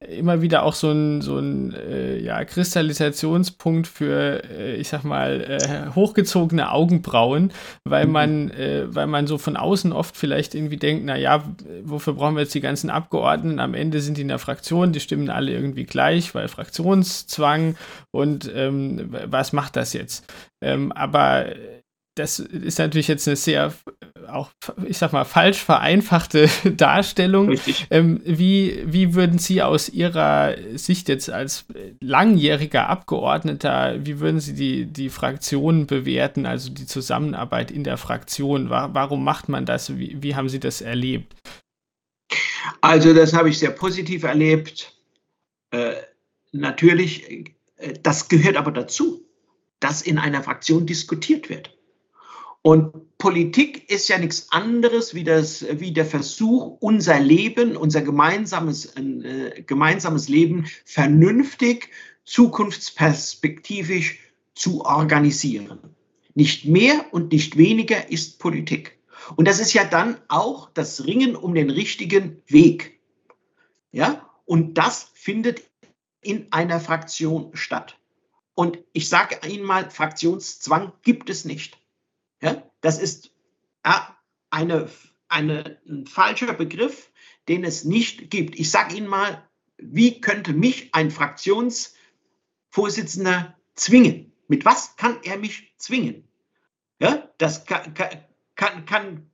immer 0.08 0.42
wieder 0.42 0.62
auch 0.62 0.74
so 0.74 0.90
ein, 0.90 1.20
so 1.22 1.38
ein 1.38 1.74
äh, 1.74 2.18
ja, 2.18 2.44
Kristallisationspunkt 2.44 3.86
für, 3.86 4.42
äh, 4.44 4.76
ich 4.76 4.88
sag 4.88 5.04
mal, 5.04 5.40
äh, 5.42 5.94
hochgezogene 5.94 6.70
Augenbrauen, 6.70 7.52
weil 7.84 8.06
mhm. 8.06 8.12
man, 8.12 8.50
äh, 8.50 8.94
weil 8.94 9.06
man 9.06 9.26
so 9.26 9.38
von 9.38 9.56
außen 9.56 9.92
oft 9.92 10.16
vielleicht 10.16 10.54
irgendwie 10.54 10.76
denkt, 10.76 11.04
naja, 11.04 11.44
wofür 11.82 12.14
brauchen 12.14 12.36
wir 12.36 12.42
jetzt 12.42 12.54
die 12.54 12.60
ganzen 12.60 12.90
Abgeordneten? 12.90 13.60
Am 13.60 13.74
Ende 13.74 14.00
sind 14.00 14.16
die 14.16 14.22
in 14.22 14.28
der 14.28 14.38
Fraktion, 14.38 14.92
die 14.92 15.00
stimmen 15.00 15.30
alle 15.30 15.52
irgendwie 15.52 15.84
gleich, 15.84 16.34
weil 16.34 16.48
Fraktionszwang 16.48 17.76
und 18.10 18.50
ähm, 18.54 19.14
was 19.26 19.52
macht 19.52 19.76
das 19.76 19.92
jetzt? 19.92 20.26
Ähm, 20.62 20.92
aber 20.92 21.46
das 22.14 22.38
ist 22.38 22.78
natürlich 22.78 23.08
jetzt 23.08 23.26
eine 23.26 23.36
sehr, 23.36 23.74
auch, 24.28 24.50
ich 24.86 24.98
sag 24.98 25.12
mal, 25.12 25.24
falsch 25.24 25.58
vereinfachte 25.58 26.48
Darstellung. 26.64 27.58
Ähm, 27.90 28.20
wie, 28.24 28.82
wie 28.86 29.14
würden 29.14 29.38
Sie 29.38 29.62
aus 29.62 29.88
Ihrer 29.88 30.56
Sicht 30.74 31.08
jetzt 31.08 31.28
als 31.28 31.66
langjähriger 32.00 32.88
Abgeordneter, 32.88 34.06
wie 34.06 34.20
würden 34.20 34.40
Sie 34.40 34.54
die, 34.54 34.86
die 34.86 35.10
Fraktionen 35.10 35.86
bewerten, 35.86 36.46
also 36.46 36.70
die 36.70 36.86
Zusammenarbeit 36.86 37.70
in 37.70 37.82
der 37.82 37.96
Fraktion? 37.96 38.70
Warum 38.70 39.24
macht 39.24 39.48
man 39.48 39.66
das? 39.66 39.98
Wie, 39.98 40.22
wie 40.22 40.36
haben 40.36 40.48
Sie 40.48 40.60
das 40.60 40.80
erlebt? 40.80 41.34
Also, 42.80 43.12
das 43.12 43.32
habe 43.32 43.48
ich 43.48 43.58
sehr 43.58 43.70
positiv 43.70 44.22
erlebt. 44.22 44.94
Äh, 45.70 45.94
natürlich, 46.52 47.52
äh, 47.76 47.94
das 48.02 48.28
gehört 48.28 48.56
aber 48.56 48.70
dazu, 48.70 49.24
dass 49.80 50.00
in 50.00 50.18
einer 50.18 50.42
Fraktion 50.42 50.86
diskutiert 50.86 51.50
wird. 51.50 51.76
Und 52.66 53.18
Politik 53.18 53.90
ist 53.90 54.08
ja 54.08 54.16
nichts 54.16 54.50
anderes 54.50 55.14
wie, 55.14 55.22
das, 55.22 55.66
wie 55.70 55.92
der 55.92 56.06
Versuch, 56.06 56.78
unser 56.80 57.20
Leben, 57.20 57.76
unser 57.76 58.00
gemeinsames, 58.00 58.96
äh, 58.96 59.62
gemeinsames 59.66 60.30
Leben 60.30 60.64
vernünftig, 60.86 61.90
zukunftsperspektivisch 62.24 64.18
zu 64.54 64.82
organisieren. 64.82 65.78
Nicht 66.34 66.64
mehr 66.64 67.04
und 67.12 67.32
nicht 67.32 67.58
weniger 67.58 68.10
ist 68.10 68.38
Politik. 68.38 68.98
Und 69.36 69.46
das 69.46 69.60
ist 69.60 69.74
ja 69.74 69.84
dann 69.84 70.16
auch 70.28 70.70
das 70.72 71.04
Ringen 71.04 71.36
um 71.36 71.54
den 71.54 71.68
richtigen 71.68 72.40
Weg. 72.46 72.98
Ja, 73.92 74.26
und 74.46 74.78
das 74.78 75.10
findet 75.12 75.64
in 76.22 76.50
einer 76.50 76.80
Fraktion 76.80 77.50
statt. 77.52 77.98
Und 78.54 78.78
ich 78.94 79.10
sage 79.10 79.46
Ihnen 79.46 79.64
mal, 79.64 79.90
Fraktionszwang 79.90 80.92
gibt 81.02 81.28
es 81.28 81.44
nicht. 81.44 81.83
Ja? 82.42 82.68
Das 82.80 82.98
ist 82.98 83.30
ja, 83.84 84.16
eine, 84.50 84.90
eine, 85.28 85.80
ein 85.86 86.06
falscher 86.06 86.54
Begriff, 86.54 87.12
den 87.48 87.64
es 87.64 87.84
nicht 87.84 88.30
gibt. 88.30 88.58
Ich 88.58 88.70
sage 88.70 88.96
Ihnen 88.96 89.08
mal, 89.08 89.46
wie 89.76 90.20
könnte 90.20 90.52
mich 90.52 90.94
ein 90.94 91.10
Fraktionsvorsitzender 91.10 93.58
zwingen? 93.74 94.32
Mit 94.48 94.64
was 94.64 94.96
kann 94.96 95.18
er 95.22 95.36
mich 95.38 95.74
zwingen? 95.78 96.28
Ja, 97.00 97.28
das 97.38 97.66
kann, 97.66 97.94
kann, 98.54 98.86
kann 98.86 99.28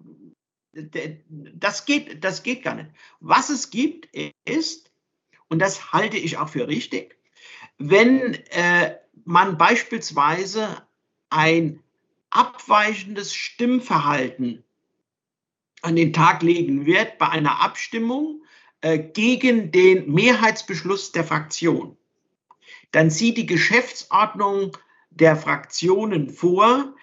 das 0.72 1.84
geht, 1.84 2.24
das 2.24 2.42
geht 2.42 2.62
gar 2.62 2.74
nicht. 2.74 2.90
Was 3.20 3.50
es 3.50 3.70
gibt, 3.70 4.08
ist, 4.44 4.90
und 5.48 5.58
das 5.58 5.92
halte 5.92 6.16
ich 6.16 6.38
auch 6.38 6.48
für 6.48 6.68
richtig, 6.68 7.18
wenn 7.78 8.34
äh, 8.50 8.96
man 9.24 9.58
beispielsweise 9.58 10.86
ein 11.28 11.82
abweichendes 12.30 13.34
Stimmverhalten 13.34 14.64
an 15.82 15.96
den 15.96 16.12
Tag 16.12 16.42
legen 16.42 16.86
wird 16.86 17.18
bei 17.18 17.28
einer 17.28 17.60
Abstimmung 17.62 18.42
äh, 18.80 18.98
gegen 18.98 19.72
den 19.72 20.12
Mehrheitsbeschluss 20.12 21.12
der 21.12 21.24
Fraktion, 21.24 21.96
dann 22.92 23.10
sieht 23.10 23.36
die 23.36 23.46
Geschäftsordnung 23.46 24.76
der 25.10 25.36
Fraktionen 25.36 26.30
vor, 26.30 26.94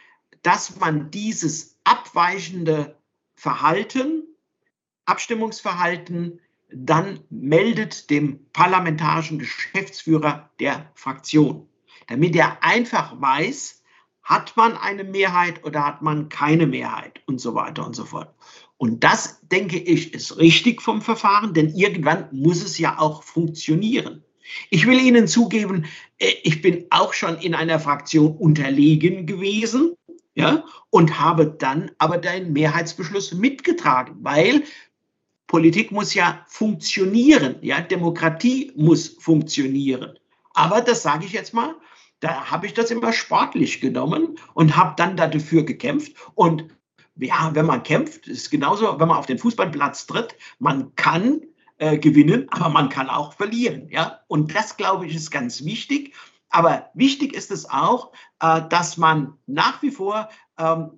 dass 0.42 0.80
man 0.80 1.12
dieses 1.12 1.78
abweichende 1.84 2.98
Verhalten, 3.36 4.24
Abstimmungsverhalten, 5.06 6.40
dann 6.70 7.22
meldet 7.30 8.10
dem 8.10 8.46
parlamentarischen 8.52 9.40
Geschäftsführer 9.40 10.50
der 10.60 10.92
Fraktion, 10.96 11.70
damit 12.08 12.36
er 12.36 12.64
einfach 12.64 13.20
weiß, 13.22 13.77
hat 14.28 14.58
man 14.58 14.76
eine 14.76 15.06
Mehrheit 15.06 15.64
oder 15.64 15.86
hat 15.86 16.02
man 16.02 16.28
keine 16.28 16.68
Mehrheit 16.68 17.22
und 17.28 17.40
so 17.40 17.56
weiter 17.56 17.86
und 17.86 17.96
so 17.96 18.04
fort. 18.04 18.30
Und 18.76 19.04
das, 19.04 19.40
denke 19.42 19.80
ich, 19.80 20.14
ist 20.14 20.38
richtig 20.38 20.82
vom 20.82 21.02
Verfahren, 21.02 21.54
denn 21.54 21.74
irgendwann 21.74 22.28
muss 22.34 22.62
es 22.62 22.78
ja 22.78 23.00
auch 23.00 23.24
funktionieren. 23.24 24.24
Ich 24.70 24.86
will 24.86 25.00
Ihnen 25.00 25.30
zugeben, 25.30 25.86
äh, 26.20 26.34
ich 26.44 26.62
bin 26.62 26.86
auch 26.90 27.14
schon 27.14 27.38
in 27.38 27.56
einer 27.56 27.80
Fraktion 27.80 28.36
unterlegen 28.36 29.26
gewesen, 29.26 29.96
ja, 30.36 30.66
und 30.90 31.20
habe 31.20 31.48
dann 31.48 31.92
aber 31.98 32.18
den 32.18 32.52
Mehrheitsbeschluss 32.52 33.34
mitgetragen, 33.34 34.18
weil 34.22 34.64
Politik 35.48 35.92
muss 35.92 36.14
ja 36.14 36.46
funktionieren, 36.48 37.56
ja, 37.62 37.80
Demokratie 37.80 38.74
muss 38.76 39.08
funktionieren. 39.08 40.20
Aber 40.54 40.82
das 40.82 41.02
sage 41.02 41.26
ich 41.26 41.32
jetzt 41.32 41.54
mal, 41.54 41.76
da 42.20 42.52
habe 42.52 42.66
ich 42.66 42.74
das 42.74 42.92
immer 42.92 43.14
sportlich 43.14 43.82
genommen 43.82 44.40
und 44.54 44.76
habe 44.76 44.94
dann 44.98 45.18
dafür 45.18 45.64
gekämpft. 45.64 46.14
Und 46.36 46.66
ja, 47.16 47.52
wenn 47.54 47.66
man 47.66 47.84
kämpft, 47.84 48.28
ist 48.28 48.50
genauso, 48.50 49.00
wenn 49.00 49.08
man 49.08 49.18
auf 49.18 49.26
den 49.26 49.40
Fußballplatz 49.40 50.08
tritt, 50.08 50.36
man 50.60 50.96
kann 50.96 51.42
äh, 51.78 51.98
gewinnen, 51.98 52.48
aber 52.50 52.70
man 52.70 52.90
kann 52.90 53.10
auch 53.10 53.34
verlieren. 53.34 53.90
Ja? 53.90 54.22
Und 54.28 54.56
das, 54.56 54.78
glaube 54.78 55.06
ich, 55.06 55.16
ist 55.16 55.32
ganz 55.32 55.64
wichtig. 55.64 56.14
Aber 56.50 56.90
wichtig 56.94 57.34
ist 57.34 57.52
es 57.52 57.70
auch, 57.70 58.14
äh, 58.40 58.62
dass 58.70 58.98
man 58.98 59.34
nach 59.46 59.82
wie 59.82 59.92
vor 59.92 60.30
ähm, 60.58 60.92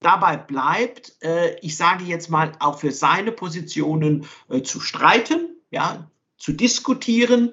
dabei 0.00 0.36
bleibt, 0.36 1.16
äh, 1.22 1.56
ich 1.60 1.76
sage 1.76 2.04
jetzt 2.04 2.30
mal, 2.30 2.52
auch 2.58 2.78
für 2.78 2.90
seine 2.90 3.32
Positionen 3.32 4.26
äh, 4.48 4.62
zu 4.62 4.80
streiten, 4.80 5.56
ja, 5.70 6.10
zu 6.38 6.52
diskutieren 6.52 7.52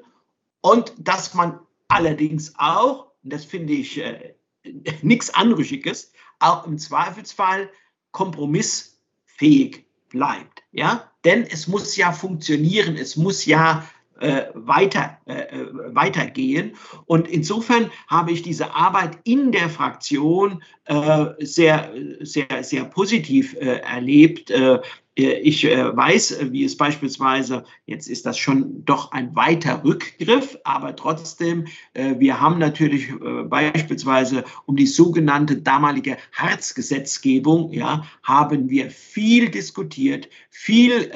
und 0.62 0.94
dass 0.98 1.34
man 1.34 1.60
allerdings 1.88 2.54
auch 2.58 3.11
und 3.24 3.34
das 3.34 3.46
finde 3.46 3.74
ich 3.74 4.00
äh, 4.00 4.36
nichts 5.02 5.34
Anrüchiges, 5.34 6.12
auch 6.40 6.66
im 6.66 6.78
Zweifelsfall 6.78 7.70
kompromissfähig 8.12 9.86
bleibt. 10.10 10.64
Ja? 10.72 11.12
Denn 11.24 11.44
es 11.44 11.68
muss 11.68 11.96
ja 11.96 12.12
funktionieren, 12.12 12.98
es 12.98 13.16
muss 13.16 13.46
ja 13.46 13.88
äh, 14.22 14.52
weiter, 14.54 15.18
äh, 15.26 15.34
äh, 15.34 15.96
weitergehen. 15.96 16.74
Und 17.06 17.28
insofern 17.28 17.90
habe 18.08 18.32
ich 18.32 18.44
diese 18.44 18.76
Arbeit 18.76 19.18
in 19.24 19.52
der 19.52 19.68
Fraktion 19.68 20.64
äh, 20.86 21.26
sehr, 21.40 21.92
sehr, 22.20 22.64
sehr 22.64 22.86
positiv 22.86 23.56
äh, 23.56 23.80
erlebt. 23.80 24.52
Äh, 24.52 24.82
ich 25.16 25.66
weiß, 25.66 26.52
wie 26.52 26.64
es 26.64 26.78
beispielsweise, 26.78 27.66
jetzt 27.86 28.08
ist 28.08 28.26
das 28.26 28.38
schon 28.38 28.86
doch 28.86 29.12
ein 29.12 29.36
weiter 29.36 29.84
Rückgriff, 29.84 30.58
aber 30.64 30.96
trotzdem, 30.96 31.68
wir 31.94 32.40
haben 32.40 32.60
natürlich 32.60 33.10
beispielsweise 33.50 34.46
um 34.66 34.78
die 34.78 34.88
sogenannte 34.88 35.58
damalige 35.58 36.18
Harzgesetzgebung, 36.32 37.74
ja, 37.74 38.06
haben 38.24 38.70
wir 38.70 38.90
viel 38.90 39.50
diskutiert, 39.50 40.30
viel 40.50 41.12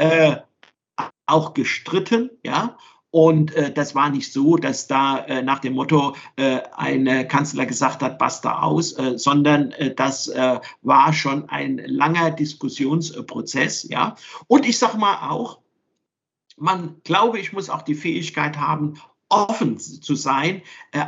auch 1.26 1.54
gestritten, 1.54 2.30
ja, 2.44 2.78
und 3.16 3.56
äh, 3.56 3.72
das 3.72 3.96
war 3.96 4.10
nicht 4.10 4.34
so, 4.34 4.58
dass 4.58 4.88
da 4.88 5.20
äh, 5.20 5.42
nach 5.42 5.60
dem 5.60 5.76
Motto 5.76 6.18
äh, 6.36 6.60
ein 6.76 7.30
Kanzler 7.30 7.66
gesagt 7.66 8.04
hat, 8.04 8.20
basta 8.20 8.60
aus, 8.62 8.92
äh, 8.92 9.18
sondern 9.18 9.72
äh, 9.72 9.96
das 9.96 10.28
äh, 10.28 10.60
war 10.82 11.14
schon 11.14 11.48
ein 11.48 11.78
langer 11.78 12.32
Diskussionsprozess. 12.32 13.84
Ja? 13.84 14.18
Und 14.48 14.66
ich 14.66 14.78
sage 14.78 14.98
mal 14.98 15.30
auch, 15.30 15.60
man 16.58 17.00
glaube 17.06 17.40
ich 17.40 17.54
muss 17.54 17.70
auch 17.70 17.84
die 17.84 17.96
Fähigkeit 17.96 18.58
haben, 18.58 18.96
offen 19.30 19.80
zu 19.80 20.16
sein, 20.16 20.62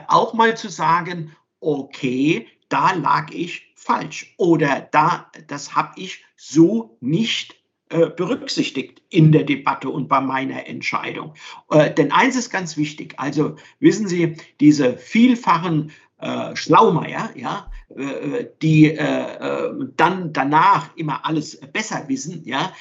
auch 0.08 0.34
mal 0.34 0.56
zu 0.56 0.70
sagen, 0.70 1.36
okay, 1.60 2.48
da 2.70 2.94
lag 2.94 3.32
ich 3.32 3.74
falsch 3.76 4.34
oder 4.38 4.88
da, 4.92 5.30
das 5.48 5.76
habe 5.76 6.00
ich 6.00 6.24
so 6.38 6.96
nicht 7.02 7.58
berücksichtigt 7.90 9.02
in 9.10 9.32
der 9.32 9.44
Debatte 9.44 9.90
und 9.90 10.08
bei 10.08 10.22
meiner 10.22 10.68
Entscheidung. 10.68 11.34
Äh, 11.70 11.94
denn 11.94 12.12
eins 12.12 12.36
ist 12.36 12.50
ganz 12.50 12.78
wichtig, 12.78 13.14
also 13.18 13.56
wissen 13.80 14.08
Sie, 14.08 14.36
diese 14.60 14.98
vielfachen 14.98 15.92
äh, 16.20 16.56
Schlaumeier, 16.56 17.30
ja, 17.36 17.70
äh, 17.96 18.46
die 18.64 18.86
äh, 18.86 18.96
äh, 18.98 19.72
dann 19.96 20.34
danach 20.34 20.90
immer 20.96 21.24
alles 21.28 21.60
besser 21.72 22.06
wissen, 22.08 22.42
ja, 22.44 22.74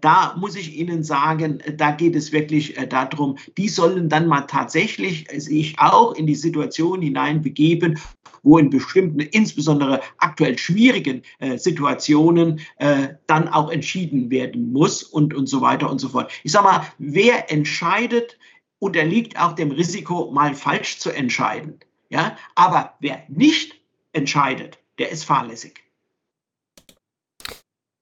da 0.00 0.36
muss 0.38 0.54
ich 0.54 0.76
Ihnen 0.76 1.02
sagen, 1.02 1.58
da 1.76 1.90
geht 1.90 2.14
es 2.14 2.30
wirklich 2.30 2.76
darum, 2.88 3.36
die 3.58 3.68
sollen 3.68 4.08
dann 4.08 4.28
mal 4.28 4.42
tatsächlich 4.42 5.26
sich 5.36 5.76
auch 5.78 6.14
in 6.14 6.28
die 6.28 6.36
Situation 6.36 7.02
hineinbegeben 7.02 7.98
wo 8.44 8.58
in 8.58 8.70
bestimmten, 8.70 9.20
insbesondere 9.20 10.00
aktuell 10.18 10.56
schwierigen 10.56 11.22
äh, 11.40 11.58
Situationen 11.58 12.60
äh, 12.78 13.08
dann 13.26 13.48
auch 13.48 13.70
entschieden 13.70 14.30
werden 14.30 14.72
muss 14.72 15.02
und, 15.02 15.34
und 15.34 15.48
so 15.48 15.60
weiter 15.60 15.90
und 15.90 15.98
so 15.98 16.10
fort. 16.10 16.30
Ich 16.44 16.52
sage 16.52 16.66
mal, 16.66 16.86
wer 16.98 17.50
entscheidet, 17.50 18.38
unterliegt 18.78 19.40
auch 19.40 19.54
dem 19.54 19.72
Risiko, 19.72 20.30
mal 20.30 20.54
falsch 20.54 20.98
zu 20.98 21.10
entscheiden. 21.10 21.80
Ja? 22.10 22.36
Aber 22.54 22.94
wer 23.00 23.24
nicht 23.28 23.80
entscheidet, 24.12 24.78
der 24.98 25.10
ist 25.10 25.24
fahrlässig. 25.24 25.83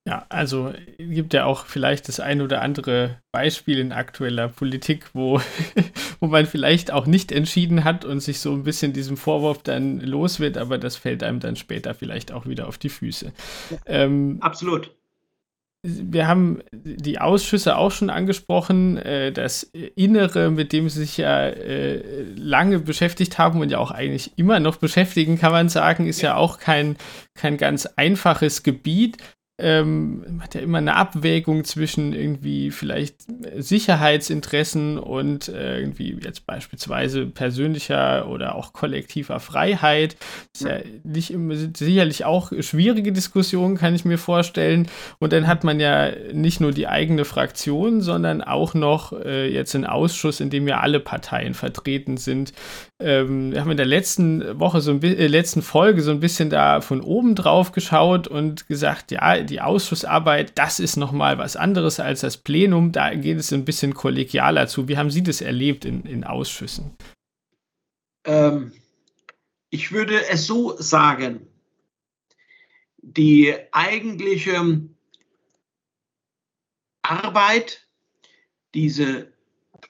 Ja, 0.05 0.25
also 0.27 0.73
gibt 0.97 1.33
ja 1.33 1.45
auch 1.45 1.65
vielleicht 1.65 2.09
das 2.09 2.19
ein 2.19 2.41
oder 2.41 2.61
andere 2.61 3.21
Beispiel 3.31 3.79
in 3.79 3.93
aktueller 3.93 4.49
Politik, 4.49 5.05
wo, 5.13 5.39
wo 6.19 6.27
man 6.27 6.45
vielleicht 6.45 6.91
auch 6.91 7.05
nicht 7.05 7.31
entschieden 7.31 7.85
hat 7.85 8.03
und 8.03 8.19
sich 8.19 8.39
so 8.39 8.51
ein 8.51 8.63
bisschen 8.63 8.91
diesem 8.91 9.15
Vorwurf 9.15 9.63
dann 9.63 10.01
los 10.01 10.41
wird, 10.41 10.57
aber 10.57 10.77
das 10.77 10.97
fällt 10.97 11.23
einem 11.23 11.39
dann 11.39 11.55
später 11.55 11.93
vielleicht 11.93 12.33
auch 12.33 12.45
wieder 12.45 12.67
auf 12.67 12.77
die 12.77 12.89
Füße. 12.89 13.31
Ja, 13.71 13.77
ähm, 13.85 14.39
absolut. 14.41 14.91
Wir 15.85 16.27
haben 16.27 16.61
die 16.71 17.19
Ausschüsse 17.19 17.77
auch 17.77 17.91
schon 17.91 18.09
angesprochen, 18.09 18.97
äh, 18.97 19.31
das 19.31 19.63
Innere, 19.63 20.49
mit 20.49 20.73
dem 20.73 20.89
sie 20.89 20.99
sich 20.99 21.17
ja 21.17 21.47
äh, 21.47 22.23
lange 22.35 22.79
beschäftigt 22.79 23.37
haben 23.37 23.61
und 23.61 23.69
ja 23.69 23.79
auch 23.79 23.91
eigentlich 23.91 24.31
immer 24.37 24.59
noch 24.59 24.77
beschäftigen, 24.77 25.37
kann 25.37 25.51
man 25.53 25.69
sagen, 25.69 26.07
ist 26.07 26.21
ja 26.21 26.35
auch 26.35 26.59
kein, 26.59 26.97
kein 27.35 27.57
ganz 27.57 27.85
einfaches 27.85 28.63
Gebiet 28.63 29.17
ähm, 29.59 30.39
hat 30.41 30.55
ja 30.55 30.61
immer 30.61 30.79
eine 30.79 30.95
Abwägung 30.95 31.63
zwischen 31.63 32.13
irgendwie 32.13 32.71
vielleicht 32.71 33.17
Sicherheitsinteressen 33.55 34.97
und 34.97 35.47
äh, 35.47 35.79
irgendwie 35.79 36.17
jetzt 36.23 36.47
beispielsweise 36.47 37.27
persönlicher 37.27 38.27
oder 38.27 38.55
auch 38.55 38.73
kollektiver 38.73 39.39
Freiheit. 39.39 40.17
Das 40.53 40.61
ist 40.61 40.67
ja 40.67 40.77
nicht 41.03 41.31
immer, 41.31 41.53
sicherlich 41.55 42.25
auch 42.25 42.51
schwierige 42.61 43.11
Diskussionen, 43.11 43.77
kann 43.77 43.93
ich 43.93 44.05
mir 44.05 44.17
vorstellen. 44.17 44.87
Und 45.19 45.33
dann 45.33 45.45
hat 45.45 45.63
man 45.63 45.79
ja 45.79 46.11
nicht 46.33 46.59
nur 46.59 46.71
die 46.71 46.87
eigene 46.87 47.23
Fraktion, 47.23 48.01
sondern 48.01 48.41
auch 48.41 48.73
noch 48.73 49.13
äh, 49.13 49.53
jetzt 49.53 49.75
einen 49.75 49.85
Ausschuss, 49.85 50.39
in 50.39 50.49
dem 50.49 50.67
ja 50.67 50.79
alle 50.79 50.99
Parteien 50.99 51.53
vertreten 51.53 52.17
sind. 52.17 52.53
Ähm, 52.99 53.51
wir 53.51 53.61
haben 53.61 53.71
in 53.71 53.77
der 53.77 53.85
letzten 53.85 54.59
Woche 54.59 54.81
so 54.81 54.91
ein 54.91 55.03
äh, 55.03 55.27
letzten 55.27 55.61
Folge 55.61 56.01
so 56.01 56.09
ein 56.09 56.21
bisschen 56.21 56.49
da 56.49 56.81
von 56.81 57.01
oben 57.01 57.35
drauf 57.35 57.71
geschaut 57.71 58.27
und 58.27 58.67
gesagt, 58.67 59.11
ja, 59.11 59.43
die 59.43 59.52
Ausschussarbeit, 59.61 60.53
das 60.55 60.79
ist 60.79 60.97
nochmal 60.97 61.37
was 61.37 61.55
anderes 61.55 61.99
als 61.99 62.21
das 62.21 62.37
Plenum. 62.37 62.91
Da 62.91 63.13
geht 63.13 63.37
es 63.37 63.51
ein 63.51 63.65
bisschen 63.65 63.93
kollegialer 63.93 64.67
zu. 64.67 64.87
Wie 64.87 64.97
haben 64.97 65.11
Sie 65.11 65.23
das 65.23 65.41
erlebt 65.41 65.85
in, 65.85 66.03
in 66.03 66.23
Ausschüssen? 66.23 66.95
Ähm, 68.25 68.71
ich 69.69 69.91
würde 69.91 70.25
es 70.27 70.45
so 70.45 70.75
sagen, 70.77 71.47
die 72.97 73.55
eigentliche 73.71 74.81
Arbeit, 77.01 77.85
diese 78.73 79.33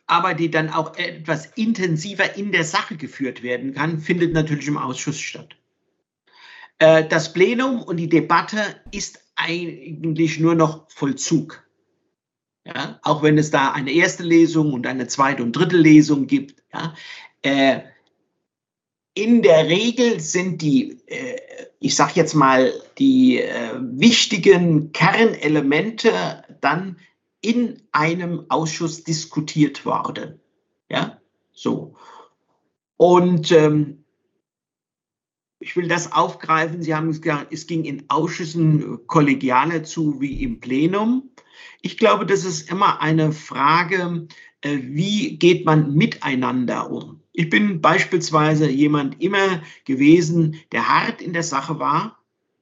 Arbeit, 0.07 0.39
die 0.39 0.49
dann 0.49 0.69
auch 0.69 0.97
etwas 0.97 1.45
intensiver 1.55 2.35
in 2.35 2.51
der 2.51 2.63
Sache 2.63 2.97
geführt 2.97 3.43
werden 3.43 3.73
kann, 3.73 3.99
findet 3.99 4.33
natürlich 4.33 4.67
im 4.67 4.77
Ausschuss 4.77 5.19
statt. 5.19 5.55
Äh, 6.79 7.07
das 7.07 7.33
Plenum 7.33 7.81
und 7.81 7.97
die 7.97 8.09
Debatte 8.09 8.81
ist 8.91 9.22
eigentlich 9.35 10.39
nur 10.39 10.55
noch 10.55 10.89
Vollzug. 10.89 11.63
Ja, 12.65 12.99
auch 13.03 13.21
wenn 13.23 13.37
es 13.37 13.51
da 13.51 13.71
eine 13.71 13.91
erste 13.91 14.23
Lesung 14.23 14.71
und 14.71 14.87
eine 14.87 15.07
zweite 15.07 15.43
und 15.43 15.51
dritte 15.51 15.75
Lesung 15.75 16.27
gibt. 16.27 16.63
Ja, 16.73 16.95
äh, 17.41 17.81
in 19.15 19.41
der 19.41 19.67
Regel 19.67 20.19
sind 20.19 20.61
die, 20.61 20.97
äh, 21.07 21.37
ich 21.79 21.95
sage 21.95 22.13
jetzt 22.15 22.33
mal, 22.33 22.73
die 22.97 23.39
äh, 23.39 23.73
wichtigen 23.79 24.91
Kernelemente 24.91 26.43
dann 26.61 26.97
in 27.41 27.81
einem 27.91 28.45
Ausschuss 28.49 29.03
diskutiert 29.03 29.85
worden. 29.85 30.39
Ja, 30.89 31.19
so. 31.51 31.95
Und 32.97 33.51
ähm, 33.51 34.02
ich 35.63 35.77
will 35.77 35.87
das 35.87 36.11
aufgreifen. 36.11 36.83
Sie 36.83 36.93
haben 36.93 37.07
gesagt, 37.07 37.53
es 37.53 37.67
ging 37.67 37.85
in 37.85 38.03
Ausschüssen 38.09 38.99
kollegialer 39.07 39.83
zu 39.83 40.19
wie 40.19 40.43
im 40.43 40.59
Plenum. 40.59 41.29
Ich 41.81 41.97
glaube, 41.97 42.25
das 42.25 42.43
ist 42.43 42.69
immer 42.69 43.01
eine 43.01 43.31
Frage, 43.31 44.27
äh, 44.61 44.77
wie 44.81 45.37
geht 45.37 45.65
man 45.65 45.93
miteinander 45.93 46.91
um? 46.91 47.21
Ich 47.31 47.49
bin 47.49 47.79
beispielsweise 47.79 48.69
jemand 48.69 49.21
immer 49.21 49.63
gewesen, 49.85 50.59
der 50.73 50.87
hart 50.89 51.21
in 51.21 51.31
der 51.31 51.43
Sache 51.43 51.79
war, 51.79 52.19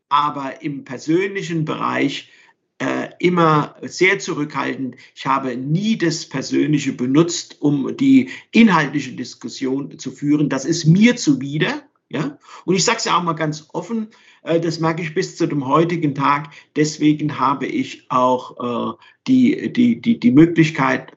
aber 0.10 0.62
im 0.62 0.84
persönlichen 0.84 1.66
Bereich 1.66 2.30
äh, 2.78 3.10
immer 3.20 3.76
sehr 3.82 4.20
zurückhaltend. 4.20 4.96
Ich 5.16 5.26
habe 5.26 5.58
nie 5.58 5.98
das 5.98 6.30
Persönliche 6.30 6.94
benutzt, 6.94 7.62
um 7.62 7.98
die 7.98 8.30
inhaltliche 8.52 9.14
Diskussion 9.14 9.98
zu 9.98 10.12
führen. 10.12 10.50
Das 10.50 10.66
ist 10.66 10.86
mir 10.86 11.16
zuwider. 11.16 11.84
Ja? 12.12 12.38
Und 12.66 12.76
ich 12.76 12.84
sage 12.84 12.98
es 12.98 13.06
ja 13.06 13.18
auch 13.18 13.24
mal 13.24 13.34
ganz 13.34 13.70
offen, 13.74 14.10
äh, 14.44 14.60
das 14.60 14.80
merke 14.80 15.02
ich 15.02 15.14
bis 15.14 15.38
zu 15.38 15.48
dem 15.48 15.68
heutigen 15.68 16.16
Tag. 16.16 16.52
Deswegen 16.76 17.40
habe 17.40 17.66
ich 17.66 18.06
auch 18.10 18.92
äh, 18.92 18.98
die, 19.28 19.72
die, 19.74 20.02
die, 20.02 20.20
die 20.20 20.32
Möglichkeit, 20.32 21.14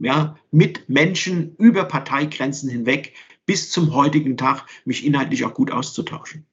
ja, 0.00 0.36
mit 0.50 0.88
Menschen 0.88 1.56
über 1.56 1.84
Parteigrenzen 1.84 2.70
hinweg 2.70 3.14
bis 3.46 3.70
zum 3.70 3.94
heutigen 3.94 4.36
Tag 4.36 4.66
mich 4.84 5.04
inhaltlich 5.04 5.44
auch 5.44 5.54
gut 5.54 5.70
auszutauschen. 5.70 6.46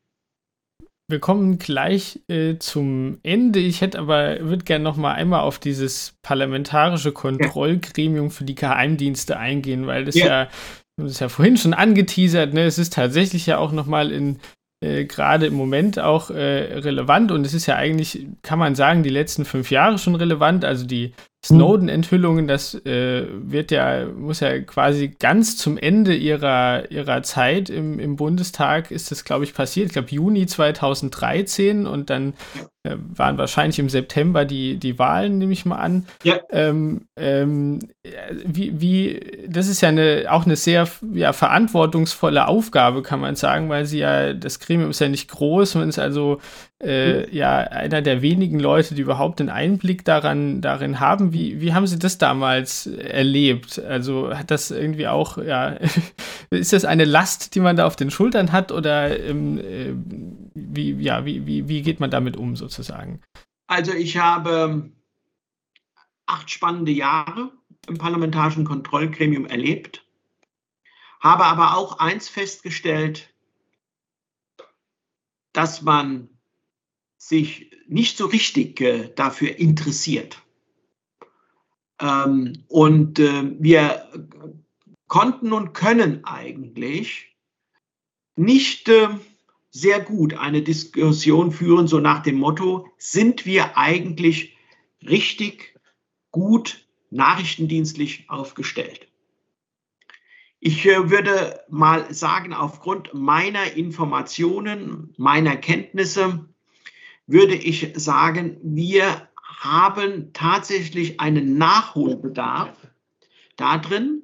Wir 1.08 1.20
kommen 1.20 1.60
gleich 1.60 2.22
äh, 2.30 2.58
zum 2.58 3.20
Ende. 3.22 3.60
Ich 3.60 3.82
hätte 3.82 4.00
aber, 4.00 4.39
würde 4.39 4.66
gerne 4.66 4.84
noch 4.84 4.98
mal 4.98 5.14
einmal 5.14 5.41
auf 5.41 5.60
dieses 5.60 6.16
parlamentarische 6.24 7.12
Kontrollgremium 7.12 8.32
für 8.32 8.43
die 8.43 8.56
Geheimdienste 8.56 9.38
eingehen, 9.38 9.86
weil 9.86 10.06
das 10.06 10.16
ja, 10.16 10.26
ja 10.26 10.50
das 10.98 11.12
ist 11.12 11.20
ja 11.20 11.30
vorhin 11.30 11.58
schon 11.58 11.74
angeteasert, 11.74 12.54
ne? 12.54 12.64
Es 12.64 12.78
ist 12.78 12.93
tatsächlich 12.93 13.46
ja 13.46 13.58
auch 13.58 13.72
noch 13.72 13.86
mal 13.86 14.12
in 14.12 14.39
äh, 14.84 15.06
gerade 15.06 15.48
im 15.48 15.56
Moment 15.56 16.00
auch 16.00 16.30
äh, 16.30 16.80
relevant 16.80 17.32
und 17.32 17.46
es 17.46 17.54
ist 17.54 17.66
ja 17.66 17.76
eigentlich, 17.76 18.28
kann 18.41 18.60
man 18.60 18.76
sagen, 18.76 19.04
die 19.04 19.10
letzten 19.10 19.46
fünf 19.46 19.72
Jahre 19.72 19.98
schon 19.98 20.16
relevant. 20.16 20.66
Also 20.66 20.86
die 20.86 21.14
Snowden-Enthüllungen, 21.46 22.48
das 22.48 22.74
äh, 22.86 23.28
wird 23.30 23.70
ja, 23.70 24.06
muss 24.08 24.39
ja 24.39 24.60
quasi 24.62 25.10
ganz 25.20 25.58
zum 25.58 25.78
Ende 25.78 26.16
ihrer, 26.16 26.89
ihrer 26.89 27.22
Zeit 27.22 27.70
im, 27.70 28.00
im 28.00 28.16
Bundestag 28.16 28.89
ist 28.89 29.12
das, 29.12 29.24
glaube 29.24 29.43
ich, 29.43 29.54
passiert. 29.54 29.88
Ich 29.88 29.93
glaube, 29.93 30.10
Juni 30.10 30.48
2013 30.48 31.86
und 31.86 32.10
dann 32.10 32.34
äh, 32.84 32.96
waren 33.16 33.38
wahrscheinlich 33.38 33.78
im 33.78 33.89
September 33.89 34.43
die, 34.43 34.78
die 34.78 34.98
Wahlen, 34.98 35.38
nehme 35.38 35.54
ich 35.54 35.66
mal 35.66 35.78
an. 35.78 36.08
Ja. 36.24 36.39
Ähm, 36.50 37.02
ähm, 37.16 37.80
wie, 38.43 38.82
wie, 38.82 39.48
das 39.48 39.68
ist 39.68 39.82
ja 39.82 39.89
eine, 39.89 40.26
auch 40.30 40.46
eine 40.46 40.56
sehr 40.56 40.88
ja, 41.14 41.32
verantwortungsvolle 41.32 42.48
Aufgabe, 42.48 43.04
kann 43.04 43.20
man 43.20 43.36
sagen, 43.36 43.70
weil 43.70 43.86
sie 43.86 44.00
ja, 44.00 44.34
das 44.34 44.60
Gremium 44.60 44.89
ist 44.89 45.00
ja 45.00 45.10
nicht 45.10 45.30
groß, 45.30 45.76
man 45.76 45.89
ist 45.89 46.00
also 46.00 46.39
äh, 46.84 47.21
mhm. 47.21 47.34
ja 47.34 47.57
einer 47.57 48.01
der 48.01 48.21
wenigen 48.21 48.59
Leute, 48.59 48.95
die 48.95 49.01
überhaupt 49.01 49.39
einen 49.39 49.49
Einblick 49.49 50.03
daran, 50.03 50.61
darin 50.61 50.99
haben. 50.99 51.32
Wie, 51.32 51.61
wie 51.61 51.73
haben 51.73 51.88
Sie 51.88 51.99
das 51.99 52.17
damals 52.17 52.88
erlebt? 52.88 53.80
Also 53.80 54.36
hat 54.36 54.51
das 54.51 54.71
irgendwie 54.71 55.07
auch, 55.07 55.38
ja, 55.38 55.78
ist 56.49 56.73
das 56.73 56.86
eine 56.86 57.05
Last, 57.05 57.55
die 57.55 57.61
man 57.61 57.78
da 57.78 57.86
auf 57.86 57.95
den 57.95 58.11
Schultern 58.11 58.51
hat 58.51 58.71
oder 58.71 59.17
ähm, 59.17 59.57
äh, 59.57 59.93
wie, 60.53 60.91
ja, 61.01 61.26
wie, 61.26 61.45
wie, 61.45 61.67
wie 61.69 61.82
geht 61.82 61.99
man 61.99 62.11
damit 62.11 62.36
um 62.36 62.55
sozusagen? 62.55 63.21
Also 63.67 63.93
ich 63.93 64.17
habe 64.17 64.91
acht 66.26 66.49
spannende 66.49 66.91
Jahre 66.91 67.51
im 67.88 67.97
parlamentarischen 67.97 68.65
Kontrollgremium 68.65 69.45
erlebt, 69.45 70.05
habe 71.21 71.45
aber 71.45 71.78
auch 71.78 71.99
eins 71.99 72.28
festgestellt, 72.30 73.34
dass 75.53 75.82
man 75.82 76.35
sich 77.28 77.71
nicht 77.88 78.17
so 78.17 78.28
richtig 78.28 78.80
äh, 78.82 79.11
dafür 79.15 79.57
interessiert. 79.57 80.41
Ähm, 81.99 82.63
und 82.67 83.19
äh, 83.19 83.51
wir 83.59 84.09
konnten 85.07 85.51
und 85.51 85.73
können 85.73 86.23
eigentlich 86.23 87.36
nicht 88.36 88.89
äh, 88.89 89.09
sehr 89.71 90.01
gut 90.01 90.36
eine 90.36 90.61
Diskussion 90.61 91.51
führen, 91.51 91.88
so 91.88 91.99
nach 91.99 92.21
dem 92.21 92.36
Motto, 92.36 92.88
sind 92.97 93.45
wir 93.45 93.78
eigentlich 93.78 94.55
richtig 95.01 95.80
gut 96.32 96.88
nachrichtendienstlich 97.09 98.30
aufgestellt? 98.30 99.07
Ich 100.59 100.86
äh, 100.86 101.09
würde 101.09 101.61
mal 101.69 102.13
sagen, 102.13 102.53
aufgrund 102.53 103.13
meiner 103.15 103.73
Informationen, 103.73 105.13
meiner 105.17 105.55
Kenntnisse, 105.55 106.47
würde 107.28 107.55
ich 107.55 107.93
sagen, 107.95 108.57
wir 108.61 109.28
haben 109.43 110.32
tatsächlich 110.34 111.19
einen 111.19 111.57
Nachholbedarf 111.57 112.76
darin, 113.55 114.21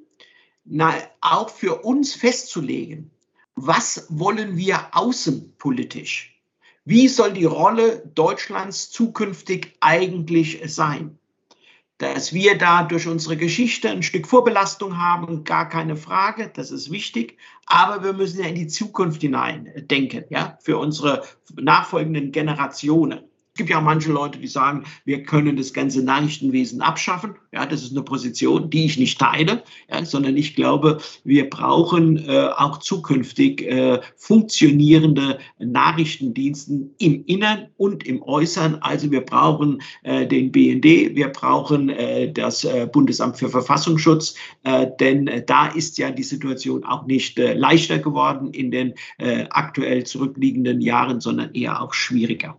na, 0.65 0.93
auch 1.21 1.49
für 1.49 1.83
uns 1.83 2.13
festzulegen, 2.13 3.11
was 3.55 4.05
wollen 4.09 4.57
wir 4.57 4.95
außenpolitisch? 4.95 6.39
Wie 6.85 7.07
soll 7.07 7.33
die 7.33 7.45
Rolle 7.45 8.05
Deutschlands 8.15 8.89
zukünftig 8.89 9.75
eigentlich 9.81 10.61
sein? 10.65 11.19
Dass 12.01 12.33
wir 12.33 12.57
da 12.57 12.81
durch 12.81 13.07
unsere 13.07 13.37
Geschichte 13.37 13.87
ein 13.87 14.01
Stück 14.01 14.25
Vorbelastung 14.25 14.97
haben, 14.97 15.43
gar 15.43 15.69
keine 15.69 15.95
Frage, 15.95 16.51
das 16.51 16.71
ist 16.71 16.89
wichtig. 16.89 17.37
Aber 17.67 18.03
wir 18.03 18.13
müssen 18.13 18.41
ja 18.41 18.47
in 18.47 18.55
die 18.55 18.65
Zukunft 18.65 19.21
hinein 19.21 19.71
denken, 19.75 20.23
ja, 20.31 20.57
für 20.63 20.79
unsere 20.79 21.21
nachfolgenden 21.53 22.31
Generationen. 22.31 23.30
Es 23.53 23.57
gibt 23.57 23.69
ja 23.69 23.79
auch 23.79 23.83
manche 23.83 24.13
Leute, 24.13 24.39
die 24.39 24.47
sagen, 24.47 24.85
wir 25.03 25.23
können 25.23 25.57
das 25.57 25.73
ganze 25.73 26.01
Nachrichtenwesen 26.01 26.81
abschaffen. 26.81 27.35
Ja, 27.51 27.65
das 27.65 27.83
ist 27.83 27.91
eine 27.91 28.01
Position, 28.01 28.69
die 28.69 28.85
ich 28.85 28.97
nicht 28.97 29.19
teile, 29.19 29.63
ja, 29.89 30.05
sondern 30.05 30.37
ich 30.37 30.55
glaube, 30.55 30.99
wir 31.25 31.49
brauchen 31.49 32.17
äh, 32.29 32.47
auch 32.55 32.77
zukünftig 32.77 33.63
äh, 33.63 33.99
funktionierende 34.15 35.39
Nachrichtendiensten 35.59 36.95
im 36.97 37.25
Innern 37.25 37.67
und 37.75 38.05
im 38.05 38.23
Äußern. 38.23 38.75
Also 38.75 39.11
wir 39.11 39.19
brauchen 39.19 39.81
äh, 40.03 40.25
den 40.25 40.53
BND, 40.53 41.15
wir 41.15 41.27
brauchen 41.27 41.89
äh, 41.89 42.31
das 42.31 42.63
äh, 42.63 42.87
Bundesamt 42.89 43.37
für 43.37 43.49
Verfassungsschutz, 43.49 44.33
äh, 44.63 44.87
denn 45.01 45.29
da 45.45 45.67
ist 45.67 45.97
ja 45.97 46.09
die 46.09 46.23
Situation 46.23 46.85
auch 46.85 47.05
nicht 47.05 47.37
leichter 47.37 47.99
geworden 47.99 48.53
in 48.53 48.71
den 48.71 48.93
aktuell 49.49 50.05
zurückliegenden 50.05 50.79
Jahren, 50.81 51.19
sondern 51.19 51.53
eher 51.53 51.81
auch 51.81 51.93
schwieriger. 51.93 52.57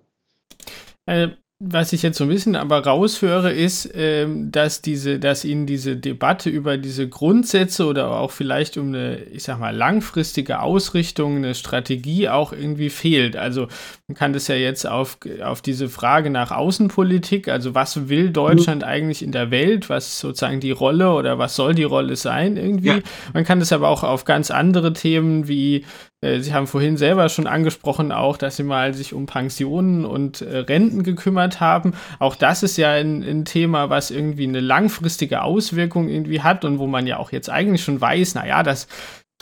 Äh, 1.07 1.29
was 1.65 1.93
ich 1.93 2.03
jetzt 2.03 2.19
so 2.19 2.25
ein 2.25 2.31
bisschen 2.31 2.57
aber 2.57 2.85
raushöre, 2.85 3.53
ist, 3.53 3.89
ähm, 3.95 4.51
dass 4.51 4.83
diese, 4.83 5.21
dass 5.21 5.45
Ihnen 5.45 5.65
diese 5.65 5.97
Debatte 5.97 6.51
über 6.51 6.77
diese 6.77 7.09
Grundsätze 7.09 7.87
oder 7.87 8.11
auch 8.11 8.33
vielleicht 8.33 8.77
um 8.77 8.89
eine, 8.89 9.23
ich 9.27 9.45
sag 9.45 9.61
mal, 9.61 9.75
langfristige 9.75 10.61
Ausrichtung, 10.61 11.37
eine 11.37 11.55
Strategie 11.55 12.29
auch 12.29 12.53
irgendwie 12.53 12.91
fehlt. 12.91 13.37
Also 13.37 13.69
man 14.09 14.17
kann 14.17 14.33
das 14.33 14.49
ja 14.49 14.57
jetzt 14.57 14.89
auf, 14.89 15.19
auf 15.45 15.63
diese 15.63 15.89
Frage 15.89 16.31
nach 16.31 16.51
Außenpolitik, 16.51 17.47
also 17.47 17.77
was 17.77 18.09
will 18.09 18.31
Deutschland 18.31 18.83
mhm. 18.83 18.89
eigentlich 18.89 19.23
in 19.23 19.31
der 19.31 19.53
Welt, 19.53 19.89
was 19.89 20.09
ist 20.09 20.19
sozusagen 20.19 20.59
die 20.59 20.73
Rolle 20.73 21.13
oder 21.13 21.39
was 21.39 21.55
soll 21.55 21.77
die 21.77 21.85
Rolle 21.85 22.17
sein 22.17 22.57
irgendwie. 22.57 22.89
Ja. 22.89 23.01
Man 23.35 23.45
kann 23.45 23.61
das 23.61 23.73
aber 23.73 23.89
auch 23.89 24.03
auf 24.03 24.25
ganz 24.25 24.51
andere 24.51 24.95
Themen 24.95 25.47
wie 25.47 25.85
Sie 26.25 26.55
haben 26.55 26.69
vorhin 26.69 26.97
selber 26.97 27.29
schon 27.29 27.49
angesprochen, 27.49 28.13
auch, 28.13 28.37
dass 28.37 28.57
Sie 28.57 28.63
mal 28.63 28.95
sich 28.95 29.13
um 29.13 29.27
Pensionen 29.27 30.05
und 30.05 30.41
äh, 30.41 30.59
Renten 30.59 31.03
gekümmert 31.03 31.59
haben. 31.59 31.95
Auch 32.21 32.37
das 32.37 32.63
ist 32.63 32.77
ja 32.77 32.93
ein, 32.93 33.25
ein, 33.25 33.45
Thema, 33.45 33.91
was 33.91 34.13
irgendwie 34.13 34.45
eine 34.47 34.61
langfristige 34.61 35.43
Auswirkung 35.43 36.09
irgendwie 36.09 36.41
hat 36.41 36.65
und 36.65 36.79
wo 36.79 36.87
man 36.87 37.09
ja 37.09 37.17
auch 37.17 37.33
jetzt 37.33 37.51
eigentlich 37.51 37.83
schon 37.83 38.01
weiß, 38.01 38.37
naja, 38.37 38.63
das 38.63 38.87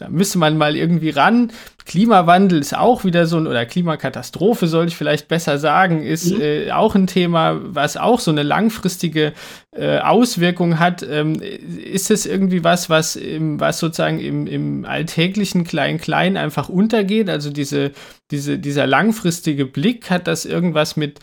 da 0.01 0.09
müsste 0.09 0.39
man 0.39 0.57
mal 0.57 0.77
irgendwie 0.77 1.11
ran. 1.11 1.53
Klimawandel 1.85 2.61
ist 2.61 2.77
auch 2.77 3.05
wieder 3.05 3.27
so 3.27 3.37
ein, 3.37 3.47
oder 3.47 3.67
Klimakatastrophe 3.67 4.67
soll 4.67 4.87
ich 4.87 4.97
vielleicht 4.97 5.29
besser 5.29 5.59
sagen, 5.59 6.03
ist 6.03 6.33
mhm. 6.33 6.41
äh, 6.41 6.71
auch 6.71 6.95
ein 6.95 7.07
Thema, 7.07 7.61
was 7.63 7.97
auch 7.97 8.21
so 8.21 8.31
eine 8.31 8.43
langfristige 8.43 9.33
äh, 9.73 9.99
Auswirkung 9.99 10.79
hat. 10.79 11.03
Ähm, 11.03 11.35
ist 11.41 12.11
es 12.11 12.27
irgendwie 12.27 12.65
was, 12.65 12.89
was, 12.89 13.17
im, 13.17 13.61
was 13.61 13.79
sozusagen 13.79 14.21
im, 14.21 14.47
im 14.47 14.85
alltäglichen 14.85 15.65
Klein-Klein 15.65 16.37
einfach 16.37 16.69
untergeht? 16.69 17.29
Also 17.29 17.51
diese, 17.51 17.91
diese, 18.31 18.59
dieser 18.59 18.87
langfristige 18.87 19.67
Blick, 19.67 20.11
hat 20.11 20.27
das 20.27 20.47
irgendwas 20.47 20.97
mit 20.97 21.21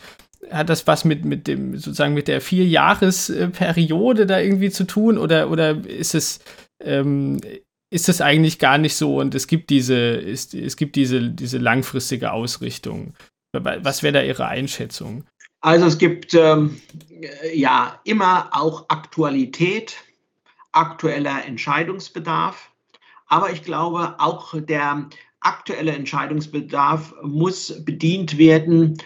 hat 0.50 0.70
das 0.70 0.86
was 0.86 1.04
mit, 1.04 1.24
mit 1.24 1.46
dem, 1.46 1.76
sozusagen 1.76 2.14
mit 2.14 2.28
der 2.28 2.40
Vierjahresperiode 2.40 4.24
da 4.24 4.38
irgendwie 4.38 4.70
zu 4.70 4.84
tun 4.84 5.18
oder, 5.18 5.50
oder 5.50 5.84
ist 5.84 6.14
es, 6.14 6.40
ähm, 6.80 7.40
ist 7.90 8.08
es 8.08 8.20
eigentlich 8.20 8.58
gar 8.58 8.78
nicht 8.78 8.96
so 8.96 9.18
und 9.18 9.34
es 9.34 9.46
gibt 9.46 9.70
diese, 9.70 9.96
ist, 9.96 10.54
es 10.54 10.76
gibt 10.76 10.96
diese, 10.96 11.30
diese 11.30 11.58
langfristige 11.58 12.32
Ausrichtung. 12.32 13.14
Was 13.52 14.02
wäre 14.02 14.12
da 14.12 14.22
Ihre 14.22 14.46
Einschätzung? 14.46 15.24
Also 15.60 15.86
es 15.86 15.98
gibt 15.98 16.34
ähm, 16.34 16.80
ja 17.52 17.98
immer 18.04 18.50
auch 18.52 18.86
Aktualität, 18.88 19.96
aktueller 20.72 21.44
Entscheidungsbedarf, 21.46 22.70
aber 23.26 23.50
ich 23.50 23.62
glaube 23.62 24.16
auch 24.18 24.54
der 24.54 25.08
aktuelle 25.40 25.92
Entscheidungsbedarf 25.92 27.14
muss 27.22 27.84
bedient 27.84 28.38
werden 28.38 28.98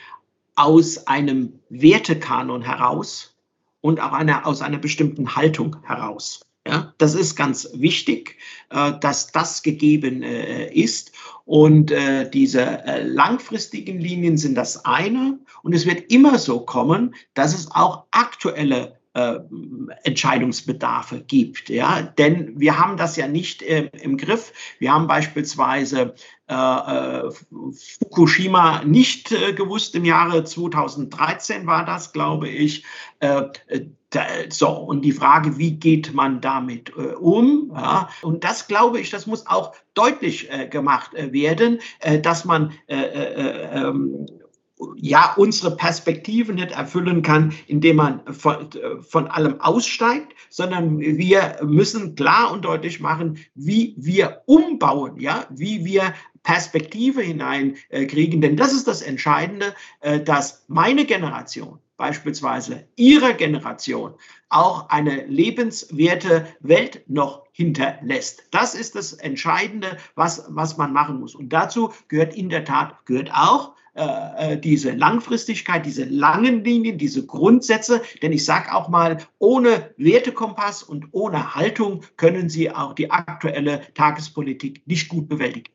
aus 0.56 1.06
einem 1.06 1.60
Wertekanon 1.70 2.62
heraus 2.62 3.34
und 3.80 4.00
auch 4.00 4.12
einer, 4.12 4.46
aus 4.46 4.60
einer 4.60 4.78
bestimmten 4.78 5.34
Haltung 5.34 5.76
heraus. 5.84 6.40
Ja, 6.66 6.94
das 6.98 7.14
ist 7.16 7.34
ganz 7.34 7.68
wichtig, 7.74 8.36
äh, 8.70 8.92
dass 9.00 9.32
das 9.32 9.62
gegeben 9.62 10.22
äh, 10.22 10.72
ist. 10.72 11.10
Und 11.44 11.90
äh, 11.90 12.30
diese 12.30 12.82
langfristigen 13.02 13.98
Linien 13.98 14.38
sind 14.38 14.54
das 14.54 14.84
eine. 14.84 15.40
Und 15.62 15.74
es 15.74 15.86
wird 15.86 16.12
immer 16.12 16.38
so 16.38 16.60
kommen, 16.60 17.16
dass 17.34 17.52
es 17.52 17.70
auch 17.72 18.04
aktuelle 18.12 19.00
äh, 19.14 19.40
Entscheidungsbedarfe 20.04 21.20
gibt. 21.20 21.68
Ja? 21.68 22.00
Denn 22.00 22.58
wir 22.58 22.78
haben 22.78 22.96
das 22.96 23.16
ja 23.16 23.28
nicht 23.28 23.62
äh, 23.62 23.90
im 24.00 24.16
Griff. 24.16 24.54
Wir 24.78 24.92
haben 24.94 25.06
beispielsweise 25.06 26.14
äh, 26.48 26.54
äh 26.54 27.30
Fukushima 28.00 28.82
nicht 28.84 29.32
äh, 29.32 29.52
gewusst. 29.52 29.94
Im 29.96 30.06
Jahre 30.06 30.44
2013 30.44 31.66
war 31.66 31.84
das, 31.84 32.12
glaube 32.12 32.48
ich. 32.48 32.84
Da, 33.20 34.26
so, 34.48 34.68
und 34.68 35.02
die 35.02 35.12
Frage, 35.12 35.56
wie 35.56 35.72
geht 35.72 36.12
man 36.12 36.40
damit 36.40 36.92
um? 36.96 37.70
Ja? 37.72 38.08
Und 38.22 38.42
das, 38.42 38.66
glaube 38.66 38.98
ich, 38.98 39.10
das 39.10 39.26
muss 39.26 39.46
auch 39.46 39.74
deutlich 39.94 40.48
gemacht 40.70 41.12
werden, 41.14 41.78
dass 42.22 42.44
man 42.44 42.72
ähm, 42.88 44.26
ja 44.96 45.34
unsere 45.36 45.76
Perspektive 45.76 46.52
nicht 46.52 46.72
erfüllen 46.72 47.22
kann, 47.22 47.52
indem 47.66 47.96
man 47.96 48.20
von, 48.32 48.68
von 49.00 49.26
allem 49.26 49.60
aussteigt, 49.60 50.32
sondern 50.48 50.98
wir 50.98 51.58
müssen 51.64 52.14
klar 52.14 52.52
und 52.52 52.64
deutlich 52.64 53.00
machen, 53.00 53.38
wie 53.54 53.94
wir 53.96 54.42
umbauen, 54.46 55.18
ja, 55.18 55.46
wie 55.50 55.84
wir 55.84 56.14
Perspektive 56.42 57.22
hineinkriegen. 57.22 58.40
Denn 58.40 58.56
das 58.56 58.72
ist 58.72 58.88
das 58.88 59.02
Entscheidende, 59.02 59.74
äh, 60.00 60.20
dass 60.20 60.64
meine 60.68 61.04
Generation, 61.04 61.78
beispielsweise 61.96 62.88
Ihre 62.96 63.34
Generation, 63.34 64.14
auch 64.48 64.88
eine 64.88 65.24
lebenswerte 65.26 66.46
Welt 66.60 67.04
noch 67.06 67.44
hinterlässt. 67.52 68.42
Das 68.50 68.74
ist 68.74 68.96
das 68.96 69.12
Entscheidende, 69.12 69.96
was, 70.14 70.44
was 70.48 70.76
man 70.76 70.92
machen 70.92 71.20
muss. 71.20 71.34
Und 71.34 71.50
dazu 71.50 71.92
gehört 72.08 72.34
in 72.34 72.48
der 72.48 72.64
Tat, 72.64 73.06
gehört 73.06 73.30
auch 73.32 73.74
äh, 73.94 74.54
äh, 74.54 74.58
diese 74.58 74.92
Langfristigkeit, 74.92 75.84
diese 75.84 76.04
langen 76.04 76.64
Linien, 76.64 76.96
diese 76.96 77.26
Grundsätze. 77.26 78.00
Denn 78.22 78.32
ich 78.32 78.44
sage 78.44 78.74
auch 78.74 78.88
mal, 78.88 79.18
ohne 79.38 79.90
Wertekompass 79.98 80.82
und 80.82 81.08
ohne 81.12 81.54
Haltung 81.54 82.02
können 82.16 82.48
Sie 82.48 82.70
auch 82.70 82.94
die 82.94 83.10
aktuelle 83.10 83.82
Tagespolitik 83.92 84.82
nicht 84.86 85.08
gut 85.08 85.28
bewältigen. 85.28 85.72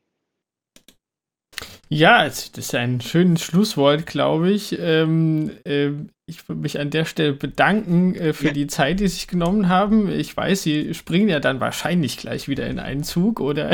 Ja, 1.89 2.26
das 2.26 2.49
ist 2.49 2.74
ein 2.74 3.01
schönes 3.01 3.43
Schlusswort, 3.43 4.07
glaube 4.07 4.51
ich. 4.51 4.78
Ähm, 4.80 5.51
äh, 5.63 5.91
ich 6.30 6.49
würde 6.49 6.61
mich 6.61 6.78
an 6.78 6.89
der 6.89 7.05
Stelle 7.05 7.32
bedanken 7.32 8.13
äh, 8.13 8.34
für 8.34 8.47
ja. 8.47 8.51
die 8.51 8.67
Zeit, 8.67 8.99
die 8.99 9.07
Sie 9.07 9.15
sich 9.15 9.28
genommen 9.28 9.69
haben. 9.69 10.11
Ich 10.11 10.36
weiß, 10.36 10.61
Sie 10.61 10.93
springen 10.93 11.30
ja 11.30 11.39
dann 11.39 11.61
wahrscheinlich 11.61 12.17
gleich 12.17 12.49
wieder 12.49 12.67
in 12.67 12.80
einen 12.80 13.03
Zug, 13.03 13.39
oder? 13.39 13.71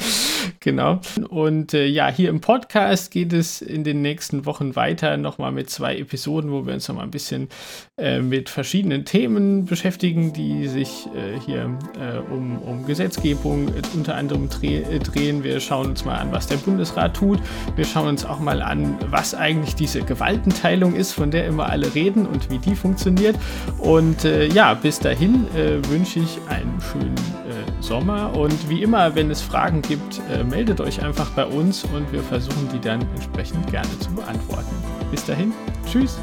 genau. 0.60 1.02
Und 1.28 1.74
äh, 1.74 1.84
ja, 1.84 2.08
hier 2.08 2.30
im 2.30 2.40
Podcast 2.40 3.10
geht 3.10 3.34
es 3.34 3.60
in 3.60 3.84
den 3.84 4.00
nächsten 4.00 4.46
Wochen 4.46 4.74
weiter, 4.74 5.18
nochmal 5.18 5.52
mit 5.52 5.68
zwei 5.68 5.98
Episoden, 5.98 6.50
wo 6.50 6.64
wir 6.64 6.72
uns 6.72 6.88
nochmal 6.88 7.04
ein 7.04 7.10
bisschen 7.10 7.50
äh, 7.98 8.20
mit 8.20 8.48
verschiedenen 8.48 9.04
Themen 9.04 9.66
beschäftigen, 9.66 10.32
die 10.32 10.68
sich 10.68 11.08
äh, 11.14 11.38
hier 11.44 11.78
äh, 12.00 12.32
um, 12.32 12.56
um 12.62 12.86
Gesetzgebung 12.86 13.70
unter 13.92 14.14
anderem 14.14 14.48
dreh, 14.48 14.82
drehen. 14.98 15.44
Wir 15.44 15.60
schauen 15.60 15.90
uns 15.90 16.06
mal 16.06 16.16
an, 16.16 16.32
was 16.32 16.46
der 16.46 16.56
Bundesrat 16.56 17.14
tut. 17.14 17.38
Wir 17.76 17.84
schauen 17.84 18.08
uns 18.08 18.24
auch 18.24 18.40
mal 18.40 18.62
an, 18.62 18.96
was 19.10 19.34
eigentlich 19.34 19.74
diese 19.74 20.00
Gewaltenteilung 20.00 20.94
ist, 20.94 21.12
von 21.12 21.30
der 21.30 21.46
immer 21.46 21.68
alle 21.68 21.81
alle 21.82 21.94
reden 21.94 22.26
und 22.26 22.50
wie 22.50 22.58
die 22.58 22.74
funktioniert. 22.74 23.36
Und 23.78 24.24
äh, 24.24 24.46
ja, 24.46 24.74
bis 24.74 24.98
dahin 24.98 25.46
äh, 25.54 25.84
wünsche 25.88 26.20
ich 26.20 26.38
einen 26.48 26.80
schönen 26.80 27.16
äh, 27.16 27.82
Sommer. 27.82 28.36
Und 28.36 28.68
wie 28.68 28.82
immer, 28.82 29.14
wenn 29.14 29.30
es 29.30 29.40
Fragen 29.40 29.82
gibt, 29.82 30.20
äh, 30.30 30.44
meldet 30.44 30.80
euch 30.80 31.02
einfach 31.02 31.30
bei 31.30 31.44
uns 31.44 31.84
und 31.84 32.10
wir 32.12 32.22
versuchen 32.22 32.68
die 32.72 32.80
dann 32.80 33.02
entsprechend 33.14 33.66
gerne 33.70 33.98
zu 33.98 34.10
beantworten. 34.12 34.74
Bis 35.10 35.24
dahin, 35.24 35.52
tschüss. 35.90 36.18